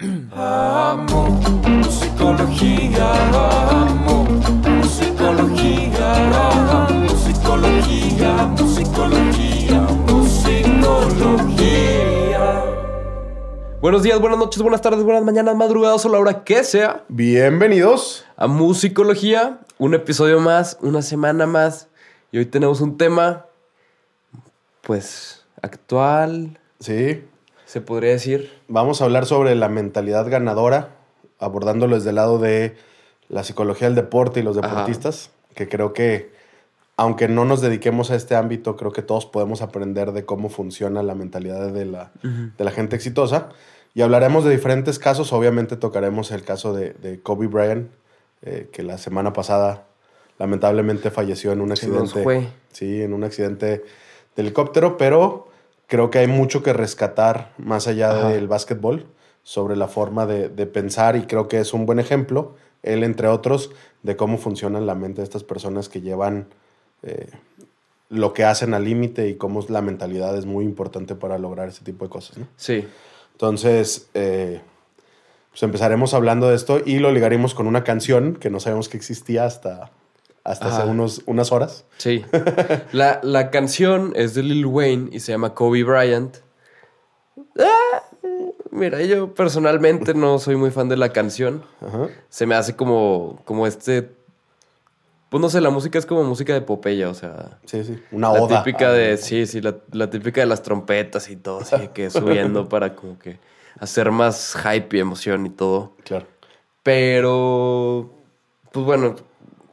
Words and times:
Amo 0.00 1.40
musicología, 1.68 3.12
amo 3.32 4.24
musicología, 4.24 6.14
amo 6.48 7.04
musicología, 7.04 8.32
musicología, 8.58 9.80
musicología. 10.08 11.44
Buenos 13.80 14.02
días, 14.02 14.18
buenas 14.18 14.38
noches, 14.40 14.60
buenas 14.62 14.82
tardes, 14.82 15.04
buenas 15.04 15.22
mañanas, 15.22 15.54
madrugadas 15.54 16.04
o 16.04 16.08
la 16.08 16.18
hora 16.18 16.42
que 16.42 16.64
sea 16.64 17.04
Bienvenidos. 17.08 18.24
a 18.36 18.48
Musicología. 18.48 19.60
Un 19.78 19.94
episodio 19.94 20.40
más, 20.40 20.76
una 20.80 21.02
semana 21.02 21.46
más. 21.46 21.86
Y 22.32 22.38
hoy 22.38 22.46
tenemos 22.46 22.80
un 22.80 22.98
tema, 22.98 23.46
pues, 24.82 25.44
actual, 25.62 26.58
Sí, 26.80 27.22
se 27.74 27.80
podría 27.80 28.12
decir. 28.12 28.52
vamos 28.68 29.02
a 29.02 29.04
hablar 29.04 29.26
sobre 29.26 29.56
la 29.56 29.68
mentalidad 29.68 30.30
ganadora, 30.30 30.90
abordándolo 31.40 31.96
desde 31.96 32.10
el 32.10 32.14
lado 32.14 32.38
de 32.38 32.76
la 33.28 33.42
psicología 33.42 33.88
del 33.88 33.96
deporte 33.96 34.38
y 34.38 34.42
los 34.44 34.56
Ajá. 34.56 34.68
deportistas, 34.68 35.32
que 35.56 35.68
creo 35.68 35.92
que, 35.92 36.30
aunque 36.96 37.26
no 37.26 37.44
nos 37.44 37.60
dediquemos 37.60 38.12
a 38.12 38.14
este 38.14 38.36
ámbito, 38.36 38.76
creo 38.76 38.92
que 38.92 39.02
todos 39.02 39.26
podemos 39.26 39.60
aprender 39.60 40.12
de 40.12 40.24
cómo 40.24 40.50
funciona 40.50 41.02
la 41.02 41.16
mentalidad 41.16 41.72
de 41.72 41.84
la, 41.84 42.12
de 42.22 42.64
la 42.64 42.70
gente 42.70 42.94
exitosa. 42.94 43.48
Y 43.92 44.02
hablaremos 44.02 44.44
de 44.44 44.52
diferentes 44.52 45.00
casos, 45.00 45.32
obviamente 45.32 45.76
tocaremos 45.76 46.30
el 46.30 46.44
caso 46.44 46.74
de, 46.74 46.92
de 46.92 47.20
Kobe 47.22 47.48
Bryant, 47.48 47.90
eh, 48.42 48.68
que 48.72 48.84
la 48.84 48.98
semana 48.98 49.32
pasada 49.32 49.88
lamentablemente 50.38 51.10
falleció 51.10 51.50
en 51.50 51.60
un 51.60 51.72
accidente. 51.72 52.22
fue. 52.22 52.46
Sí, 52.70 53.02
en 53.02 53.14
un 53.14 53.24
accidente 53.24 53.66
de 54.36 54.42
helicóptero, 54.42 54.96
pero 54.96 55.48
creo 55.94 56.10
que 56.10 56.18
hay 56.18 56.26
mucho 56.26 56.64
que 56.64 56.72
rescatar 56.72 57.52
más 57.56 57.86
allá 57.86 58.10
Ajá. 58.10 58.28
del 58.30 58.48
básquetbol 58.48 59.06
sobre 59.44 59.76
la 59.76 59.86
forma 59.86 60.26
de, 60.26 60.48
de 60.48 60.66
pensar 60.66 61.14
y 61.14 61.22
creo 61.22 61.46
que 61.46 61.60
es 61.60 61.72
un 61.72 61.86
buen 61.86 62.00
ejemplo, 62.00 62.56
él 62.82 63.04
entre 63.04 63.28
otros, 63.28 63.70
de 64.02 64.16
cómo 64.16 64.36
funciona 64.36 64.80
la 64.80 64.96
mente 64.96 65.20
de 65.20 65.24
estas 65.24 65.44
personas 65.44 65.88
que 65.88 66.00
llevan 66.00 66.48
eh, 67.04 67.28
lo 68.08 68.32
que 68.32 68.42
hacen 68.42 68.74
al 68.74 68.82
límite 68.82 69.28
y 69.28 69.36
cómo 69.36 69.64
la 69.68 69.82
mentalidad 69.82 70.36
es 70.36 70.46
muy 70.46 70.64
importante 70.64 71.14
para 71.14 71.38
lograr 71.38 71.68
ese 71.68 71.84
tipo 71.84 72.04
de 72.04 72.10
cosas. 72.10 72.38
¿no? 72.38 72.48
Sí. 72.56 72.84
Entonces, 73.30 74.08
eh, 74.14 74.62
pues 75.50 75.62
empezaremos 75.62 76.12
hablando 76.12 76.48
de 76.48 76.56
esto 76.56 76.80
y 76.84 76.98
lo 76.98 77.12
ligaremos 77.12 77.54
con 77.54 77.68
una 77.68 77.84
canción 77.84 78.34
que 78.34 78.50
no 78.50 78.58
sabemos 78.58 78.88
que 78.88 78.96
existía 78.96 79.44
hasta, 79.44 79.92
hasta 80.44 80.66
hace 80.68 80.86
unos, 80.88 81.22
unas 81.26 81.50
horas. 81.52 81.84
Sí. 81.96 82.24
La, 82.92 83.20
la 83.22 83.50
canción 83.50 84.12
es 84.14 84.34
de 84.34 84.42
Lil 84.42 84.66
Wayne 84.66 85.08
y 85.12 85.20
se 85.20 85.32
llama 85.32 85.54
Kobe 85.54 85.82
Bryant. 85.84 86.36
Ah, 87.58 88.02
mira, 88.70 89.00
yo 89.02 89.34
personalmente 89.34 90.12
no 90.14 90.38
soy 90.38 90.56
muy 90.56 90.70
fan 90.70 90.88
de 90.88 90.96
la 90.96 91.08
canción. 91.10 91.62
Ajá. 91.80 92.08
Se 92.28 92.46
me 92.46 92.54
hace 92.54 92.76
como, 92.76 93.40
como 93.44 93.66
este... 93.66 94.10
Pues 95.30 95.40
no 95.40 95.48
sé, 95.50 95.60
la 95.60 95.70
música 95.70 95.98
es 95.98 96.06
como 96.06 96.22
música 96.22 96.52
de 96.52 96.60
Popeye, 96.60 97.06
o 97.06 97.14
sea... 97.14 97.58
Sí, 97.64 97.82
sí. 97.82 98.00
Una 98.12 98.32
La 98.32 98.42
oda. 98.42 98.62
típica 98.62 98.92
de, 98.92 99.16
sí, 99.16 99.46
sí, 99.46 99.60
la, 99.60 99.74
la 99.90 100.08
típica 100.08 100.40
de 100.40 100.46
las 100.46 100.62
trompetas 100.62 101.28
y 101.28 101.34
todo, 101.34 101.60
así 101.60 101.88
que 101.88 102.08
subiendo 102.10 102.68
para 102.68 102.94
como 102.94 103.18
que 103.18 103.40
hacer 103.80 104.12
más 104.12 104.54
hype 104.62 104.96
y 104.96 105.00
emoción 105.00 105.44
y 105.46 105.50
todo. 105.50 105.92
Claro. 106.04 106.26
Pero, 106.84 108.10
pues 108.70 108.86
bueno, 108.86 109.16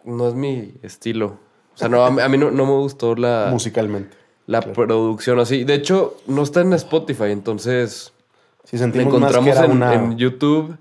no 0.05 0.27
es 0.27 0.33
mi 0.33 0.73
estilo. 0.81 1.37
O 1.73 1.77
sea, 1.77 1.87
no, 1.89 2.03
a 2.05 2.11
mí, 2.11 2.21
a 2.21 2.27
mí 2.29 2.37
no, 2.37 2.51
no 2.51 2.65
me 2.65 2.73
gustó 2.73 3.15
la, 3.15 3.47
Musicalmente. 3.51 4.15
la 4.47 4.59
claro. 4.61 4.73
producción 4.73 5.39
así. 5.39 5.63
De 5.63 5.73
hecho, 5.73 6.17
no 6.27 6.43
está 6.43 6.61
en 6.61 6.73
Spotify, 6.73 7.31
entonces 7.31 8.13
Sí, 8.63 8.77
la 8.77 8.83
sentimos 8.83 9.19
más 9.19 9.31
que 9.31 9.37
encontramos 9.37 9.57
era 9.57 9.65
en, 9.65 9.71
una... 9.71 9.93
en 9.93 10.17
YouTube. 10.17 10.77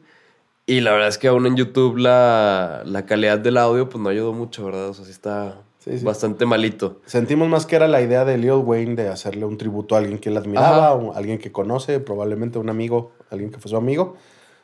Y 0.66 0.80
la 0.82 0.92
verdad 0.92 1.08
es 1.08 1.18
que 1.18 1.28
aún 1.28 1.46
en 1.46 1.56
YouTube 1.56 1.96
la, 1.96 2.82
la 2.84 3.06
calidad 3.06 3.38
del 3.38 3.56
audio 3.56 3.88
pues 3.88 4.00
no 4.02 4.08
ayudó 4.10 4.32
mucho, 4.32 4.64
¿verdad? 4.66 4.90
O 4.90 4.94
sea, 4.94 5.04
sí 5.04 5.10
está 5.10 5.62
Sí, 5.80 5.98
sí. 5.98 6.04
bastante 6.04 6.44
malito. 6.44 7.00
Sentimos 7.06 7.48
más 7.48 7.64
que 7.64 7.74
era 7.74 7.88
la 7.88 8.02
idea 8.02 8.26
de 8.26 8.36
Lil 8.36 8.52
Wayne 8.52 8.96
de 8.96 9.08
hacerle 9.08 9.46
un 9.46 9.56
tributo 9.56 9.94
a 9.94 9.98
alguien 9.98 10.18
que 10.18 10.28
él 10.28 10.36
admiraba, 10.36 10.92
o 10.92 11.14
alguien 11.14 11.38
que 11.38 11.50
conoce, 11.50 12.00
probablemente 12.00 12.58
un 12.58 12.68
amigo, 12.68 13.12
alguien 13.30 13.50
que 13.50 13.58
fue 13.58 13.70
su 13.70 13.78
amigo. 13.78 14.14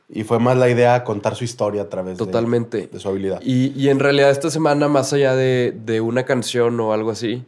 Y 0.08 0.22
fue 0.22 0.38
más 0.38 0.56
la 0.56 0.68
idea 0.70 1.02
contar 1.02 1.34
su 1.34 1.44
historia 1.44 1.82
a 1.82 1.88
través 1.88 2.16
de- 2.16 2.24
Totalmente. 2.24 2.86
de, 2.86 3.00
su 3.00 3.08
habilidad. 3.08 3.40
Y, 3.42 3.72
y 3.80 3.88
en 3.88 3.98
realidad 3.98 4.30
esta 4.30 4.50
semana, 4.50 4.88
más 4.88 5.12
allá 5.12 5.34
de, 5.34 5.76
de 5.84 6.00
una 6.00 6.24
canción 6.24 6.78
o 6.80 6.92
algo 6.92 7.10
así, 7.10 7.44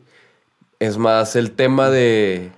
es 0.80 0.98
más 0.98 1.36
el 1.36 1.52
tema 1.52 1.90
de... 1.90 2.50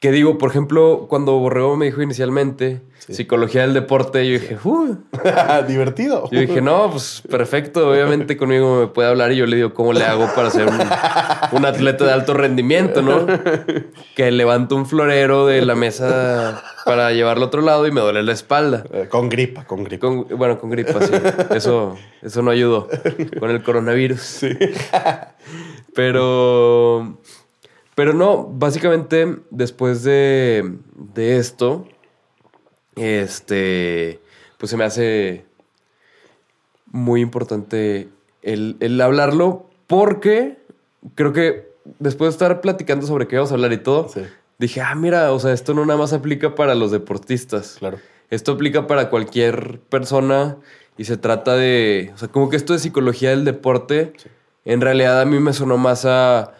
Que 0.00 0.10
digo, 0.12 0.38
por 0.38 0.48
ejemplo, 0.50 1.06
cuando 1.10 1.32
Borrego 1.38 1.76
me 1.76 1.84
dijo 1.84 2.00
inicialmente 2.00 2.80
Sí. 3.00 3.14
psicología 3.14 3.62
del 3.62 3.74
deporte, 3.74 4.26
yo 4.26 4.32
dije, 4.40 4.56
"Uh". 4.64 4.96
Divertido. 5.68 6.26
Yo 6.30 6.40
dije, 6.40 6.60
no, 6.62 6.90
pues 6.90 7.22
perfecto, 7.30 7.90
obviamente 7.90 8.36
conmigo 8.38 8.80
me 8.80 8.86
puede 8.86 9.08
hablar 9.10 9.32
y 9.32 9.36
yo 9.36 9.46
le 9.46 9.56
digo, 9.56 9.74
¿cómo 9.74 9.92
le 9.92 10.04
hago 10.04 10.26
para 10.34 10.50
ser 10.50 10.68
un, 10.68 10.78
un 11.52 11.64
atleta 11.66 12.04
de 12.06 12.12
alto 12.12 12.32
rendimiento, 12.34 13.02
no? 13.02 13.26
Que 14.16 14.30
levanto 14.30 14.74
un 14.76 14.86
florero 14.86 15.46
de 15.46 15.62
la 15.64 15.74
mesa 15.74 16.62
para 16.86 17.12
llevarlo 17.12 17.44
a 17.44 17.46
otro 17.48 17.60
lado 17.62 17.86
y 17.86 17.92
me 17.92 18.00
duele 18.00 18.22
la 18.22 18.32
espalda. 18.32 18.84
Eh, 18.92 19.06
con 19.10 19.28
gripa, 19.28 19.64
con 19.66 19.84
gripa. 19.84 20.06
Con- 20.06 20.26
bueno, 20.38 20.58
con 20.58 20.70
gripa, 20.70 21.00
sí. 21.02 21.12
Eso, 21.54 21.96
eso 22.22 22.40
no 22.42 22.50
ayudó 22.50 22.88
con 23.38 23.50
el 23.50 23.62
coronavirus. 23.62 24.46
Pero, 25.94 27.18
pero 27.94 28.12
no, 28.14 28.44
básicamente 28.46 29.36
después 29.50 30.02
de, 30.02 30.76
de 30.94 31.36
esto, 31.38 31.86
este, 32.96 34.20
pues 34.58 34.70
se 34.70 34.76
me 34.76 34.84
hace 34.84 35.44
muy 36.86 37.20
importante 37.20 38.08
el, 38.42 38.76
el 38.80 39.00
hablarlo 39.00 39.68
porque 39.86 40.58
creo 41.14 41.32
que 41.32 41.70
después 41.98 42.28
de 42.28 42.32
estar 42.32 42.60
platicando 42.60 43.06
sobre 43.06 43.26
qué 43.26 43.36
vamos 43.36 43.50
a 43.50 43.54
hablar 43.54 43.72
y 43.72 43.78
todo, 43.78 44.08
Sí. 44.08 44.22
dije, 44.58 44.80
ah, 44.80 44.94
mira, 44.94 45.32
o 45.32 45.38
sea, 45.38 45.52
esto 45.52 45.74
no 45.74 45.84
nada 45.86 45.98
más 45.98 46.12
aplica 46.12 46.54
para 46.54 46.74
los 46.74 46.90
deportistas. 46.90 47.76
Claro. 47.78 47.98
Esto 48.30 48.52
aplica 48.52 48.86
para 48.86 49.10
cualquier 49.10 49.80
persona 49.88 50.56
y 50.96 51.04
se 51.04 51.16
trata 51.16 51.56
de, 51.56 52.12
o 52.14 52.18
sea, 52.18 52.28
como 52.28 52.48
que 52.50 52.56
esto 52.56 52.72
de 52.72 52.78
psicología 52.78 53.30
del 53.30 53.44
deporte, 53.44 54.12
en 54.64 54.80
realidad 54.80 55.20
a 55.20 55.24
mí 55.24 55.38
me 55.40 55.52
sonó 55.52 55.78
más 55.78 56.04
a 56.04 56.52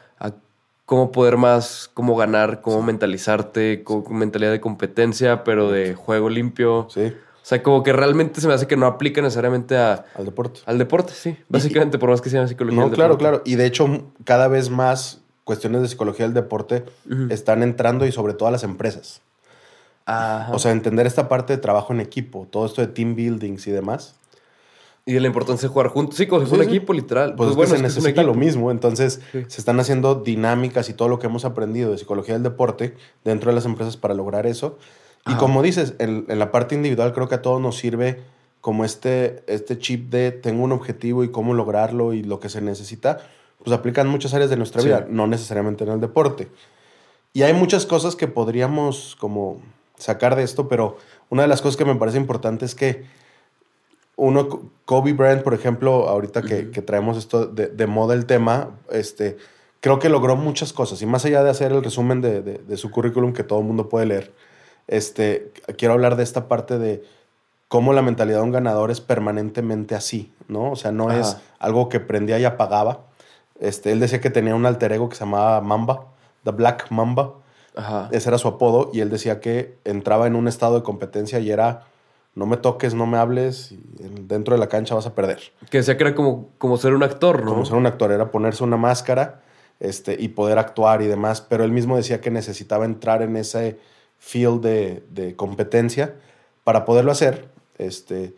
cómo 0.90 1.12
poder 1.12 1.36
más, 1.36 1.88
cómo 1.94 2.16
ganar, 2.16 2.62
cómo 2.62 2.82
mentalizarte, 2.82 3.84
con 3.84 4.02
mentalidad 4.18 4.50
de 4.50 4.60
competencia, 4.60 5.44
pero 5.44 5.70
de 5.70 5.94
juego 5.94 6.28
limpio. 6.28 6.88
Sí, 6.90 7.12
O 7.42 7.44
sea, 7.44 7.62
como 7.62 7.84
que 7.84 7.92
realmente 7.92 8.40
se 8.40 8.48
me 8.48 8.54
hace 8.54 8.66
que 8.66 8.76
no 8.76 8.86
aplica 8.86 9.22
necesariamente 9.22 9.76
a- 9.78 10.04
al 10.16 10.24
deporte. 10.24 10.58
al 10.66 10.78
deporte, 10.78 11.12
sí. 11.14 11.36
Básicamente, 11.48 11.96
por 12.00 12.10
más 12.10 12.20
que 12.20 12.28
sea 12.28 12.44
psicología 12.48 12.80
No, 12.80 12.86
del 12.88 12.96
claro, 12.96 13.18
claro. 13.18 13.40
Y 13.44 13.54
de 13.54 13.66
hecho, 13.66 13.86
cada 14.24 14.48
vez 14.48 14.68
más 14.68 15.20
cuestiones 15.44 15.80
de 15.82 15.86
psicología 15.86 16.26
del 16.26 16.34
deporte 16.34 16.82
están 17.28 17.62
entrando 17.62 18.04
y 18.04 18.10
sobre 18.10 18.34
todo 18.34 18.48
a 18.48 18.50
las 18.50 18.64
empresas. 18.64 19.22
Ajá. 20.06 20.50
O 20.52 20.58
sea, 20.58 20.72
entender 20.72 21.06
esta 21.06 21.28
parte 21.28 21.52
de 21.52 21.58
trabajo 21.62 21.92
en 21.92 22.00
equipo, 22.00 22.48
todo 22.50 22.66
esto 22.66 22.80
de 22.80 22.88
team 22.88 23.14
buildings 23.14 23.64
y 23.68 23.70
demás. 23.70 24.16
Y 25.06 25.14
de 25.14 25.20
la 25.20 25.26
importancia 25.26 25.68
de 25.68 25.72
jugar 25.72 25.88
juntos. 25.88 26.16
Sí, 26.16 26.26
como 26.26 26.42
si 26.42 26.48
fuera 26.48 26.64
Sí, 26.64 26.68
un 26.68 26.72
sí. 26.72 26.76
equipo, 26.78 26.92
literal. 26.92 27.34
Pues, 27.34 27.50
es 27.50 27.56
bueno, 27.56 27.72
que 27.72 27.76
se 27.78 27.82
que 27.82 27.86
es 27.88 27.96
un 27.96 28.02
necesita 28.02 28.22
lo 28.22 28.34
mismo. 28.34 28.70
Entonces, 28.70 29.20
Sí. 29.32 29.44
se 29.48 29.60
están 29.60 29.80
haciendo 29.80 30.14
dinámicas 30.16 30.88
y 30.88 30.94
todo 30.94 31.08
lo 31.08 31.18
que 31.18 31.26
hemos 31.26 31.44
aprendido 31.44 31.90
de 31.90 31.98
psicología 31.98 32.34
del 32.34 32.42
deporte 32.42 32.94
dentro 33.24 33.50
de 33.50 33.54
las 33.54 33.64
empresas 33.64 33.96
para 33.96 34.14
lograr 34.14 34.46
eso. 34.46 34.78
Y 35.26 35.34
como 35.34 35.62
dices, 35.62 35.94
en, 35.98 36.24
en 36.28 36.38
la 36.38 36.50
parte 36.50 36.74
individual 36.74 37.12
creo 37.12 37.28
que 37.28 37.34
a 37.36 37.42
todos 37.42 37.60
nos 37.60 37.76
sirve 37.76 38.22
como 38.60 38.84
este, 38.84 39.42
este 39.48 39.78
chip 39.78 40.10
de 40.10 40.32
tengo 40.32 40.62
un 40.64 40.72
objetivo 40.72 41.24
y 41.24 41.30
cómo 41.30 41.54
lograrlo 41.54 42.12
y 42.14 42.22
lo 42.22 42.40
que 42.40 42.48
se 42.48 42.60
necesita, 42.60 43.18
pues 43.62 43.72
aplican 43.76 44.06
muchas 44.08 44.32
áreas 44.34 44.48
de 44.50 44.56
nuestra 44.56 44.82
vida, 44.82 45.06
no 45.08 45.26
necesariamente 45.26 45.84
en 45.84 45.90
el 45.90 46.00
deporte. 46.00 46.48
Y 47.32 47.42
hay 47.42 47.52
muchas 47.52 47.86
cosas 47.86 48.16
que 48.16 48.28
podríamos 48.28 49.16
como 49.20 49.60
sacar 49.98 50.36
de 50.36 50.42
esto, 50.42 50.68
pero 50.68 50.96
una 51.28 51.42
de 51.42 51.48
las 51.48 51.60
cosas 51.62 51.76
que 51.76 51.84
me 51.84 51.94
parece 51.96 52.16
importante 52.18 52.64
es 52.64 52.74
que 52.74 53.04
uno, 54.20 54.70
Kobe 54.84 55.12
Bryant, 55.14 55.42
por 55.42 55.54
ejemplo, 55.54 56.08
ahorita 56.08 56.42
que, 56.42 56.70
que 56.70 56.82
traemos 56.82 57.16
esto 57.16 57.46
de, 57.46 57.68
de 57.68 57.86
moda 57.86 58.14
el 58.14 58.26
tema, 58.26 58.70
este, 58.90 59.36
creo 59.80 59.98
que 59.98 60.08
logró 60.08 60.36
muchas 60.36 60.72
cosas. 60.72 61.00
Y 61.02 61.06
más 61.06 61.24
allá 61.24 61.42
de 61.42 61.50
hacer 61.50 61.72
el 61.72 61.82
resumen 61.82 62.20
de, 62.20 62.42
de- 62.42 62.58
de 62.58 62.76
su 62.76 62.90
currículum 62.90 63.32
que 63.32 63.42
todo 63.44 63.60
el 63.60 63.64
mundo 63.64 63.88
puede 63.88 64.06
leer, 64.06 64.32
este, 64.88 65.52
quiero 65.78 65.94
hablar 65.94 66.16
de 66.16 66.22
esta 66.22 66.48
parte 66.48 66.78
de 66.78 67.02
cómo 67.68 67.92
la 67.92 68.02
mentalidad 68.02 68.38
de 68.38 68.44
un 68.44 68.50
ganador 68.52 68.90
es 68.90 69.00
permanentemente 69.00 69.94
así, 69.94 70.32
¿no? 70.48 70.70
O 70.72 70.76
sea, 70.76 70.90
no 70.92 71.10
es 71.12 71.36
algo 71.58 71.88
que 71.88 72.00
prendía 72.00 72.38
y 72.38 72.44
apagaba. 72.44 73.00
Este, 73.60 73.92
él 73.92 74.00
decía 74.00 74.20
que 74.20 74.30
tenía 74.30 74.54
un 74.54 74.66
alter 74.66 74.92
ego 74.92 75.08
que 75.08 75.14
se 75.16 75.24
llamaba 75.24 75.60
Mamba, 75.60 76.06
The 76.44 76.50
Black 76.50 76.90
Mamba. 76.90 77.34
Ajá. 77.76 78.08
Ese 78.10 78.28
era 78.28 78.38
su 78.38 78.48
apodo 78.48 78.90
y 78.92 79.00
él 79.00 79.08
decía 79.10 79.40
que 79.40 79.76
entraba 79.84 80.26
en 80.26 80.34
un 80.34 80.48
estado 80.48 80.74
de 80.74 80.82
competencia 80.82 81.38
y 81.38 81.50
era 81.52 81.84
no 82.34 82.46
me 82.46 82.56
toques, 82.56 82.94
no 82.94 83.06
me 83.06 83.18
hables, 83.18 83.72
y 83.72 83.80
en- 84.02 84.28
dentro 84.28 84.54
de 84.54 84.60
la 84.60 84.68
cancha 84.68 84.94
vas 84.94 85.06
a 85.06 85.14
perder. 85.14 85.40
Que 85.70 85.78
decía 85.78 85.96
que 85.96 86.04
era 86.04 86.14
como, 86.14 86.50
como 86.58 86.76
ser 86.76 86.94
un 86.94 87.02
actor, 87.02 87.42
¿no? 87.44 87.50
Como 87.52 87.64
ser 87.66 87.76
un 87.76 87.86
actor, 87.86 88.12
era 88.12 88.30
ponerse 88.30 88.62
una 88.64 88.76
máscara 88.76 89.42
este, 89.80 90.16
y 90.18 90.28
poder 90.28 90.58
actuar 90.58 91.02
y 91.02 91.06
demás, 91.06 91.40
pero 91.40 91.64
él 91.64 91.72
mismo 91.72 91.96
decía 91.96 92.20
que 92.20 92.30
necesitaba 92.30 92.84
entrar 92.84 93.22
en 93.22 93.36
ese 93.36 93.78
field 94.18 94.60
de, 94.62 95.02
de 95.10 95.34
competencia 95.36 96.14
para 96.64 96.84
poderlo 96.84 97.10
hacer, 97.12 97.48
este, 97.78 98.34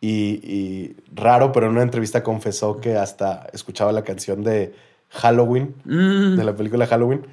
y, 0.00 0.40
y 0.42 0.96
raro, 1.14 1.52
pero 1.52 1.66
en 1.66 1.72
una 1.72 1.82
entrevista 1.82 2.22
confesó 2.22 2.78
que 2.80 2.96
hasta 2.96 3.46
escuchaba 3.52 3.92
la 3.92 4.02
canción 4.04 4.42
de 4.42 4.74
Halloween, 5.10 5.74
Mm. 5.84 6.36
de 6.36 6.44
la 6.44 6.54
película 6.56 6.86
Halloween, 6.86 7.26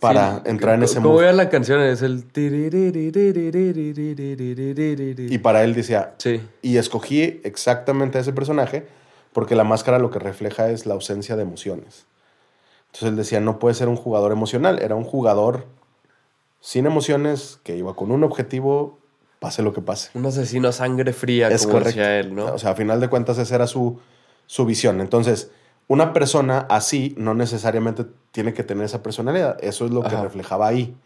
para 0.00 0.36
Sí, 0.36 0.42
entrar 0.46 0.74
en 0.76 0.82
ese 0.82 0.96
¿Cómo 0.96 1.10
mood. 1.14 1.22
era 1.22 1.32
la 1.32 1.48
canción? 1.48 1.80
Es 1.80 2.02
el... 2.02 2.24
Y 5.30 5.38
para 5.38 5.64
él 5.64 5.74
decía, 5.74 6.14
Sí. 6.18 6.40
y 6.62 6.76
escogí 6.76 7.40
exactamente 7.44 8.18
a 8.18 8.20
ese 8.20 8.32
personaje 8.32 8.86
porque 9.32 9.54
la 9.54 9.64
máscara 9.64 9.98
lo 9.98 10.10
que 10.10 10.18
refleja 10.18 10.70
es 10.70 10.86
la 10.86 10.94
ausencia 10.94 11.36
de 11.36 11.42
emociones. 11.42 12.06
Entonces 12.86 13.08
él 13.10 13.16
decía, 13.16 13.40
no 13.40 13.58
puede 13.58 13.74
ser 13.74 13.88
un 13.88 13.96
jugador 13.96 14.32
emocional, 14.32 14.80
era 14.80 14.94
un 14.94 15.04
jugador 15.04 15.66
sin 16.60 16.86
emociones 16.86 17.58
que 17.62 17.76
iba 17.76 17.94
con 17.94 18.10
un 18.10 18.24
objetivo, 18.24 18.98
pase 19.38 19.62
lo 19.62 19.72
que 19.74 19.82
pase. 19.82 20.10
Un 20.14 20.24
asesino 20.26 20.68
a 20.68 20.72
sangre 20.72 21.12
fría, 21.12 21.48
Es 21.48 21.62
como 21.66 21.74
correcto. 21.78 22.00
decía 22.00 22.18
él, 22.20 22.34
¿no? 22.34 22.46
O 22.54 22.58
sea, 22.58 22.70
a 22.70 22.74
final 22.74 23.00
de 23.00 23.08
cuentas 23.08 23.36
esa 23.38 23.54
era 23.54 23.66
su, 23.66 23.98
su 24.46 24.64
visión. 24.64 25.00
Entonces, 25.02 25.50
una 25.88 26.12
persona 26.12 26.66
así 26.68 27.14
no 27.16 27.34
necesariamente 27.34 28.04
tiene 28.32 28.52
que 28.52 28.64
tener 28.64 28.84
esa 28.84 29.02
personalidad. 29.02 29.56
Eso 29.62 29.86
es 29.86 29.92
lo 29.92 30.02
que 30.02 30.16
reflejaba 30.16 30.66
ahí. 30.66 30.96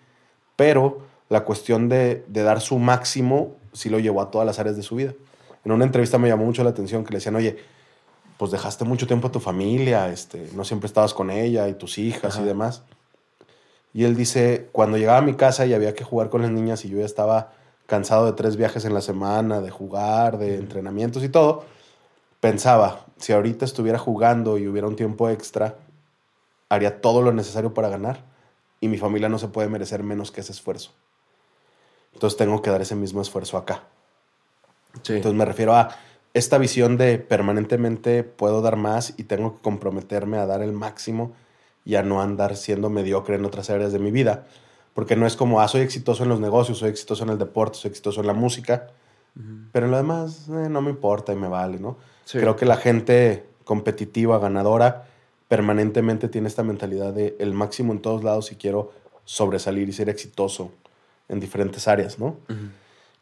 Pero 0.57 1.03
la 1.29 1.45
cuestión 1.45 1.89
de, 1.89 2.25
de 2.29 2.43
dar 2.43 2.61
su 2.61 2.79
máximo 2.79 3.57
sí 3.73 3.89
lo 3.89 3.99
llevó 3.99 4.23
a 4.23 4.31
todas 4.31 4.47
las 4.47 4.59
áreas 4.59 4.77
de 4.77 4.83
su 4.83 4.97
vida. 4.97 5.15
En 5.65 5.73
una 5.73 5.85
entrevista 5.85 6.19
me 6.19 6.29
llamó 6.29 6.45
mucho 6.45 6.65
la 6.65 6.71
atención 6.71 7.05
que 7.05 7.11
le 7.11 7.19
decían, 7.19 7.37
oye, 7.37 7.59
pues 8.39 8.51
dejaste 8.51 8.85
mucho 8.85 9.07
tiempo 9.07 9.29
a 9.29 9.33
tu 9.33 9.39
familia, 9.39 10.09
este, 10.09 10.49
no 10.55 10.65
siempre 10.65 10.87
estabas 10.87 11.13
con 11.13 11.31
ella 11.31 11.69
y 11.69 11.75
tus 11.75 11.99
hijas 11.99 12.39
y 12.39 12.43
demás. 12.43 12.83
Y 13.93 14.05
él 14.05 14.17
dice, 14.17 14.69
cuando 14.73 14.97
llegaba 14.97 15.19
a 15.19 15.23
mi 15.23 15.35
casa 15.35 15.67
y 15.67 15.75
había 15.75 15.95
que 15.95 16.05
jugar 16.05 16.31
con 16.31 16.41
las 16.43 16.51
niñas 16.51 16.85
y 16.85 16.89
yo 16.89 16.99
ya 16.99 17.05
estaba 17.05 17.53
cansado 17.87 18.25
de 18.25 18.33
tres 18.33 18.57
viajes 18.57 18.85
en 18.85 18.95
la 18.95 19.03
semana, 19.03 19.61
de 19.61 19.71
jugar, 19.71 20.39
de 20.39 20.57
entrenamientos 20.57 21.25
y 21.25 21.29
todo, 21.29 21.65
pensaba, 22.41 23.07
si 23.19 23.33
ahorita 23.33 23.65
estuviera 23.65 23.99
jugando 23.99 24.59
y 24.59 24.67
hubiera 24.67 24.89
un 24.89 24.97
tiempo 24.97 25.29
extra, 25.29 25.77
haría 26.69 27.01
todo 27.01 27.23
lo 27.23 27.33
necesario 27.33 27.75
para 27.75 27.89
ganar 27.89 28.25
y 28.81 28.89
mi 28.89 28.97
familia 28.97 29.29
no 29.29 29.39
se 29.39 29.49
puede 29.49 29.69
merecer 29.69 30.03
menos 30.03 30.31
que 30.31 30.41
ese 30.41 30.53
esfuerzo. 30.53 30.93
Entonces 32.15 32.37
tengo 32.37 32.63
que 32.63 32.71
dar 32.71 32.81
ese 32.81 32.97
mismo 32.97 33.21
esfuerzo 33.21 33.57
acá. 33.57 33.85
Sí. 35.03 35.15
Entonces 35.15 35.39
me 35.39 35.45
refiero 35.45 35.75
a 35.75 35.97
esta 36.33 36.59
visión 36.59 36.97
de 36.97 37.19
permanentemente 37.19 38.25
puedo 38.25 38.63
dar 38.63 38.77
más 38.77 39.15
y 39.17 39.25
tengo 39.25 39.55
que 39.55 39.61
comprometerme 39.61 40.39
a 40.39 40.47
dar 40.47 40.63
el 40.63 40.73
máximo 40.73 41.33
y 41.85 41.97
a 41.97 42.03
no 42.03 42.23
andar 42.23 42.57
siendo 42.57 42.89
mediocre 42.89 43.37
en 43.37 43.45
otras 43.45 43.71
áreas 43.71 43.93
de 43.93 43.99
mi 43.99 44.11
vida. 44.11 44.47
Porque 44.95 45.17
no 45.17 45.27
es 45.27 45.37
como, 45.37 45.61
ah, 45.61 45.69
soy 45.69 45.83
exitoso 45.83 46.23
en 46.23 46.29
los 46.29 46.41
negocios, 46.41 46.79
soy 46.79 46.91
exitoso 46.91 47.25
en 47.25 47.31
el 47.31 47.39
deporte, 47.39 47.79
soy 47.79 47.91
exitoso 47.91 48.21
en 48.21 48.27
la 48.27 48.33
música, 48.33 48.89
pero 49.73 49.87
en 49.87 49.93
lo 49.93 49.97
demás 49.97 50.49
eh, 50.49 50.69
no 50.69 50.83
me 50.83 50.91
importa 50.91 51.33
y 51.33 51.37
me 51.37 51.49
vale, 51.49 51.79
¿no? 51.79 51.97
Sí. 52.31 52.39
Creo 52.39 52.55
que 52.57 52.65
la 52.67 52.77
gente 52.77 53.45
competitiva, 53.65 54.39
ganadora, 54.39 55.07
permanentemente 55.49 56.29
tiene 56.29 56.47
esta 56.49 56.63
mentalidad 56.63 57.13
de 57.13 57.35
el 57.41 57.55
máximo 57.55 57.93
en 57.93 58.01
todos 58.01 58.23
lados 58.23 58.53
y 58.53 58.57
quiero 58.57 58.93
sobresalir 59.25 59.89
y 59.89 59.93
ser 59.93 60.09
exitoso 60.09 60.71
en 61.29 61.41
diferentes 61.41 61.89
áreas, 61.89 62.19
¿no? 62.19 62.37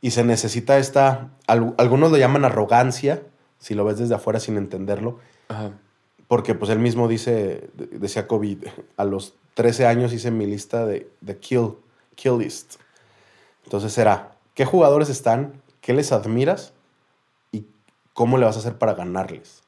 Y 0.02 0.10
se 0.10 0.24
necesita 0.24 0.78
esta, 0.78 1.30
al- 1.46 1.74
algunos 1.78 2.10
lo 2.10 2.18
llaman 2.18 2.44
arrogancia, 2.44 3.22
si 3.58 3.74
lo 3.74 3.84
ves 3.84 3.98
desde 3.98 4.14
afuera 4.14 4.40
sin 4.40 4.56
entenderlo, 4.58 5.18
Ajá. 5.48 5.70
porque 6.28 6.54
pues 6.54 6.70
él 6.70 6.78
mismo 6.78 7.08
dice, 7.08 7.68
de- 7.74 7.86
decía 7.98 8.26
Kobe, 8.26 8.58
a 8.98 9.04
los 9.04 9.34
13 9.54 9.86
años 9.86 10.12
hice 10.12 10.30
mi 10.30 10.44
lista 10.46 10.84
de, 10.86 11.08
de 11.22 11.36
kill, 11.38 11.72
kill 12.14 12.38
list. 12.38 12.74
Entonces 13.64 13.96
era, 13.96 14.32
¿qué 14.54 14.64
jugadores 14.66 15.08
están? 15.08 15.54
¿Qué 15.80 15.92
les 15.94 16.12
admiras? 16.12 16.72
¿Y 18.18 18.20
cómo 18.20 18.36
le 18.36 18.46
vas 18.46 18.56
a 18.56 18.58
hacer 18.58 18.74
para 18.78 18.94
ganarles? 18.94 19.62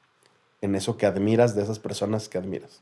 En 0.61 0.75
eso 0.75 0.97
que 0.97 1.05
admiras 1.05 1.55
de 1.55 1.63
esas 1.63 1.79
personas 1.79 2.27
que 2.27 2.37
admiras. 2.37 2.81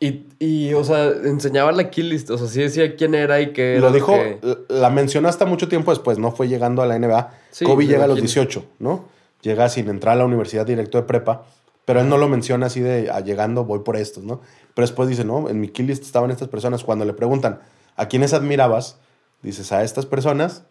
Y, 0.00 0.26
y, 0.40 0.74
o 0.74 0.82
sea, 0.82 1.06
enseñaba 1.06 1.70
la 1.70 1.90
kill 1.90 2.08
list. 2.08 2.28
O 2.30 2.38
sea, 2.38 2.48
sí 2.48 2.60
decía 2.60 2.96
quién 2.96 3.14
era 3.14 3.40
y 3.40 3.52
qué 3.52 3.78
Lo 3.80 3.92
dijo, 3.92 4.12
que- 4.14 4.40
la 4.68 4.90
mencionó 4.90 5.28
hasta 5.28 5.44
mucho 5.46 5.68
tiempo 5.68 5.92
después, 5.92 6.18
no 6.18 6.32
fue 6.32 6.48
llegando 6.48 6.82
a 6.82 6.86
la 6.86 6.96
NBA. 6.98 7.30
Sí, 7.52 7.64
Kobe 7.64 7.86
llega 7.86 8.04
a 8.04 8.08
los 8.08 8.18
imagino. 8.18 8.42
18, 8.42 8.64
¿no? 8.80 9.04
Llega 9.42 9.68
sin 9.68 9.88
entrar 9.88 10.14
a 10.14 10.18
la 10.18 10.24
universidad 10.24 10.66
directo 10.66 10.98
de 10.98 11.04
prepa, 11.04 11.44
pero 11.84 12.00
él 12.00 12.08
no 12.08 12.16
lo 12.18 12.28
menciona 12.28 12.66
así 12.66 12.80
de 12.80 13.10
"Ah, 13.12 13.20
llegando 13.20 13.64
voy 13.64 13.78
por 13.80 13.96
estos, 13.96 14.24
¿no? 14.24 14.40
Pero 14.74 14.86
después 14.86 15.08
dice, 15.08 15.24
no, 15.24 15.48
en 15.48 15.60
mi 15.60 15.68
kill 15.68 15.86
list 15.86 16.02
estaban 16.02 16.30
estas 16.32 16.48
personas. 16.48 16.82
Cuando 16.84 17.04
le 17.04 17.12
preguntan, 17.12 17.60
¿a 17.96 18.06
quiénes 18.08 18.32
admirabas? 18.34 18.98
Dices, 19.42 19.70
a 19.72 19.84
estas 19.84 20.04
personas 20.04 20.64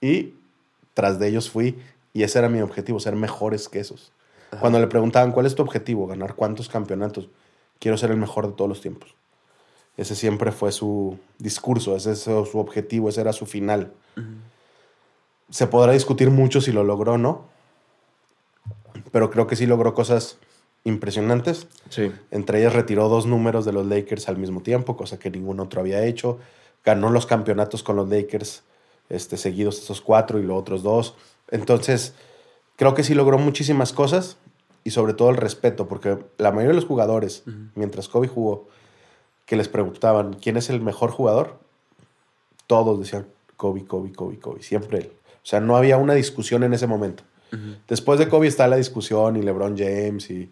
y 0.00 0.34
tras 0.94 1.18
de 1.18 1.26
ellos 1.28 1.50
fui 1.50 1.76
y 2.12 2.22
ese 2.22 2.38
era 2.38 2.48
mi 2.48 2.60
objetivo, 2.60 3.00
ser 3.00 3.16
mejores 3.16 3.68
que 3.68 3.80
esos. 3.80 4.12
Cuando 4.60 4.78
le 4.78 4.86
preguntaban, 4.86 5.32
¿cuál 5.32 5.46
es 5.46 5.54
tu 5.54 5.62
objetivo? 5.62 6.06
¿Ganar 6.06 6.34
cuántos 6.34 6.68
campeonatos? 6.68 7.28
Quiero 7.78 7.96
ser 7.96 8.10
el 8.10 8.18
mejor 8.18 8.46
de 8.46 8.52
todos 8.52 8.68
los 8.68 8.82
tiempos. 8.82 9.14
Ese 9.96 10.14
siempre 10.14 10.52
fue 10.52 10.72
su 10.72 11.18
discurso, 11.38 11.96
ese 11.96 12.12
es 12.12 12.20
su 12.20 12.58
objetivo, 12.58 13.08
ese 13.08 13.22
era 13.22 13.32
su 13.32 13.46
final. 13.46 13.92
Se 15.50 15.66
podrá 15.66 15.92
discutir 15.92 16.30
mucho 16.30 16.60
si 16.60 16.70
lo 16.72 16.84
logró 16.84 17.12
o 17.14 17.18
no, 17.18 17.46
pero 19.10 19.30
creo 19.30 19.46
que 19.46 19.56
sí 19.56 19.66
logró 19.66 19.94
cosas 19.94 20.38
impresionantes. 20.84 21.66
Sí. 21.88 22.12
Entre 22.30 22.60
ellas 22.60 22.72
retiró 22.74 23.08
dos 23.08 23.26
números 23.26 23.64
de 23.64 23.72
los 23.72 23.86
Lakers 23.86 24.28
al 24.28 24.38
mismo 24.38 24.62
tiempo, 24.62 24.96
cosa 24.96 25.18
que 25.18 25.30
ningún 25.30 25.60
otro 25.60 25.80
había 25.80 26.04
hecho. 26.04 26.38
Ganó 26.84 27.10
los 27.10 27.26
campeonatos 27.26 27.82
con 27.82 27.96
los 27.96 28.08
Lakers 28.08 28.62
este, 29.08 29.36
seguidos, 29.36 29.78
estos 29.78 30.00
cuatro 30.00 30.38
y 30.40 30.42
los 30.42 30.58
otros 30.58 30.82
dos. 30.82 31.14
Entonces, 31.52 32.14
creo 32.74 32.94
que 32.94 33.04
sí 33.04 33.14
logró 33.14 33.38
muchísimas 33.38 33.92
cosas 33.92 34.38
y 34.82 34.90
sobre 34.90 35.14
todo 35.14 35.30
el 35.30 35.36
respeto, 35.36 35.86
porque 35.86 36.18
la 36.38 36.50
mayoría 36.50 36.70
de 36.70 36.74
los 36.74 36.86
jugadores, 36.86 37.44
mientras 37.76 38.08
Kobe 38.08 38.26
jugó, 38.26 38.66
que 39.46 39.54
les 39.54 39.68
preguntaban 39.68 40.34
quién 40.34 40.56
es 40.56 40.70
el 40.70 40.80
mejor 40.80 41.12
jugador, 41.12 41.60
todos 42.66 42.98
decían 42.98 43.26
Kobe, 43.56 43.84
Kobe, 43.84 44.12
Kobe, 44.12 44.40
Kobe, 44.40 44.62
siempre 44.62 44.98
él. 44.98 45.12
O 45.36 45.46
sea, 45.46 45.60
no 45.60 45.76
había 45.76 45.98
una 45.98 46.14
discusión 46.14 46.64
en 46.64 46.72
ese 46.72 46.88
momento. 46.88 47.22
Después 47.86 48.18
de 48.18 48.30
Kobe 48.30 48.48
está 48.48 48.66
la 48.66 48.76
discusión 48.76 49.36
y 49.36 49.42
LeBron 49.42 49.76
James 49.76 50.30
y 50.30 50.50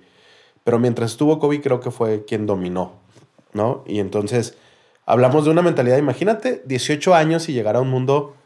pero 0.64 0.79
mientras 0.79 1.12
estuvo 1.12 1.38
Kobe 1.38 1.62
creo 1.62 1.81
que 1.81 1.91
fue 1.91 2.26
quien 2.26 2.44
dominó, 2.44 2.93
¿no? 3.55 3.82
Y 3.87 4.00
entonces 4.00 4.58
hablamos 5.06 5.47
de 5.47 5.50
una 5.50 5.62
mentalidad, 5.62 5.97
imagínate 5.97 6.62
18 6.67 7.14
años 7.14 7.49
y 7.49 7.55
llegar 7.55 7.76
a 7.76 7.81
un 7.81 7.88
mundo 7.88 8.37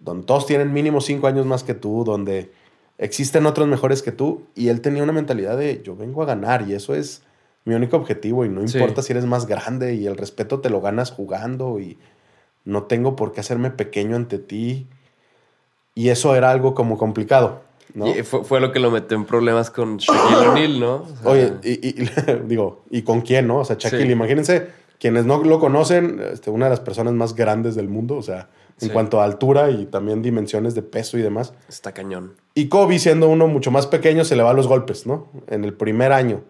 donde 0.00 0.26
todos 0.26 0.46
tienen 0.46 0.72
mínimo 0.72 1.00
5 1.00 1.26
años 1.28 1.46
más 1.46 1.62
que 1.62 1.74
tú, 1.74 2.02
donde 2.04 2.50
existen 2.98 3.46
otros 3.46 3.68
mejores 3.68 4.02
que 4.02 4.12
tú 4.12 4.42
y 4.54 4.68
él 4.68 4.80
tenía 4.80 5.02
una 5.02 5.12
mentalidad 5.12 5.56
de 5.56 5.80
yo 5.84 5.94
vengo 5.96 6.22
a 6.22 6.26
ganar 6.26 6.68
y 6.68 6.74
eso 6.74 6.94
es 6.94 7.22
mi 7.64 7.74
único 7.74 7.96
objetivo 7.96 8.44
y 8.44 8.48
no 8.48 8.66
Sí. 8.66 8.78
importa 8.78 9.02
si 9.02 9.12
eres 9.12 9.26
más 9.26 9.46
grande 9.46 9.94
y 9.94 10.06
el 10.06 10.16
respeto 10.16 10.60
te 10.60 10.70
lo 10.70 10.80
ganas 10.80 11.10
jugando 11.10 11.78
y 11.80 11.98
no 12.64 12.82
tengo 12.84 13.16
por 13.16 13.32
qué 13.32 13.40
hacerme 13.40 13.70
pequeño 13.70 14.16
ante 14.16 14.38
ti. 14.38 14.86
Y 15.94 16.08
eso 16.08 16.34
era 16.36 16.50
algo 16.50 16.74
como 16.74 16.96
complicado, 16.98 17.62
¿no? 17.94 18.06
Y 18.06 18.22
fue, 18.22 18.44
fue 18.44 18.60
lo 18.60 18.72
que 18.72 18.80
lo 18.80 18.90
metió 18.90 19.16
en 19.16 19.24
problemas 19.24 19.70
con 19.70 19.96
Shaquille 19.98 20.48
O'Neal, 20.48 20.80
¿no? 20.80 20.94
O 20.96 21.06
sea, 21.22 21.30
Oye, 21.30 21.52
y, 21.62 21.88
y- 22.02 22.10
digo, 22.46 22.82
¿y 22.90 23.02
con 23.02 23.20
quién, 23.22 23.46
no? 23.46 23.58
O 23.58 23.64
sea, 23.64 23.76
Shaquille, 23.78 24.06
Sí. 24.06 24.12
imagínense, 24.12 24.68
quienes 25.00 25.24
no 25.26 25.42
lo 25.42 25.58
conocen, 25.58 26.20
este, 26.32 26.50
una 26.50 26.66
de 26.66 26.70
las 26.70 26.80
personas 26.80 27.14
más 27.14 27.34
grandes 27.34 27.74
del 27.74 27.88
mundo, 27.88 28.16
o 28.16 28.22
sea, 28.22 28.48
en 28.80 28.88
Sí. 28.88 28.90
cuanto 28.90 29.20
a 29.20 29.24
altura 29.24 29.70
y 29.70 29.86
también 29.86 30.22
dimensiones 30.22 30.74
de 30.74 30.82
peso 30.82 31.18
y 31.18 31.22
demás. 31.22 31.52
Está 31.68 31.92
cañón. 31.92 32.34
Y 32.54 32.68
Kobe, 32.68 32.98
siendo 32.98 33.28
uno 33.28 33.46
mucho 33.48 33.70
más 33.70 33.86
pequeño, 33.86 34.24
se 34.24 34.36
le 34.36 34.42
va 34.42 34.50
a 34.50 34.54
los 34.54 34.68
golpes, 34.68 35.06
¿no? 35.06 35.28
En 35.48 35.64
el 35.64 35.74
primer 35.74 36.12
año. 36.12 36.42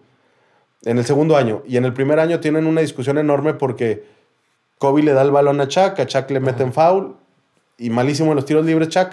En 0.83 0.97
el 0.97 1.05
segundo 1.05 1.37
año. 1.37 1.63
Y 1.65 1.77
en 1.77 1.85
el 1.85 1.93
primer 1.93 2.19
año 2.19 2.39
tienen 2.39 2.65
una 2.67 2.81
discusión 2.81 3.17
enorme 3.17 3.53
porque 3.53 4.03
Kobe 4.77 5.03
le 5.03 5.13
da 5.13 5.21
el 5.21 5.31
balón 5.31 5.59
a 5.61 5.67
Chuck, 5.67 5.99
a 5.99 6.05
Chuck 6.05 6.29
le 6.31 6.39
meten 6.39 6.73
foul 6.73 7.15
y 7.77 7.89
malísimo 7.89 8.31
en 8.31 8.35
los 8.35 8.45
tiros 8.45 8.65
libres 8.65 8.89
Chuck. 8.89 9.09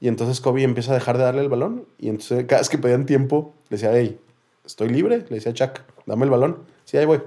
Y 0.00 0.08
entonces 0.08 0.40
Kobe 0.40 0.62
empieza 0.62 0.92
a 0.92 0.94
dejar 0.94 1.18
de 1.18 1.24
darle 1.24 1.42
el 1.42 1.48
balón. 1.48 1.84
Y 1.98 2.08
entonces 2.08 2.44
cada 2.46 2.60
vez 2.60 2.68
que 2.68 2.78
pedían 2.78 3.04
tiempo, 3.04 3.52
le 3.68 3.76
decía, 3.76 3.90
hey, 3.92 4.18
¿estoy 4.64 4.88
libre? 4.88 5.24
Le 5.28 5.36
decía 5.36 5.50
a 5.52 5.54
Chuck, 5.54 5.80
dame 6.06 6.24
el 6.24 6.30
balón. 6.30 6.58
Sí, 6.84 6.96
ahí 6.96 7.04
voy. 7.04 7.20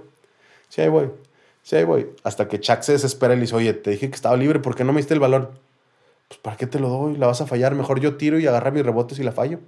Sí, 0.72 0.80
ahí 0.80 0.88
voy. 0.88 1.12
Sí, 1.63 1.75
ahí 1.75 1.84
voy. 1.84 2.10
Hasta 2.24 2.48
que 2.48 2.62
Chuck 2.62 2.82
se 2.82 2.94
desespera 2.94 3.34
y 3.34 3.36
le 3.36 3.42
dice, 3.42 3.56
oye, 3.56 3.74
te 3.74 3.92
dije 3.92 4.10
que 4.10 4.16
estaba 4.16 4.38
libre, 4.38 4.60
¿por 4.60 4.74
qué 4.74 4.86
no 4.86 4.94
me 4.94 5.00
diste 5.00 5.13
el 5.13 5.20
balón? 5.20 5.50
Pues, 6.30 6.40
¿para 6.40 6.56
qué 6.56 6.66
te 6.66 6.80
lo 6.80 6.88
doy? 6.88 7.18
La 7.18 7.28
vas 7.28 7.42
a 7.42 7.46
fallar. 7.46 7.75
Mejor 7.75 8.00
yo 8.00 8.16
tiro 8.16 8.40
y 8.40 8.48
agarra 8.48 8.72
mis 8.72 8.86
rebotes 8.86 9.20
y 9.20 9.24
la 9.24 9.34
fallo. 9.34 9.60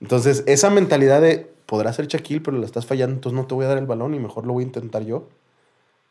Entonces, 0.00 0.44
esa 0.46 0.70
mentalidad 0.70 1.20
de 1.20 1.50
podrá 1.66 1.92
ser 1.92 2.06
Shaquille, 2.06 2.40
pero 2.40 2.56
la 2.56 2.66
estás 2.66 2.86
fallando, 2.86 3.16
entonces 3.16 3.36
no 3.36 3.48
te 3.48 3.54
voy 3.56 3.64
a 3.64 3.68
dar 3.68 3.78
el 3.78 3.86
balón 3.86 4.14
y 4.14 4.20
mejor 4.20 4.46
lo 4.46 4.52
voy 4.52 4.62
a 4.62 4.66
intentar 4.68 5.02
yo. 5.02 5.28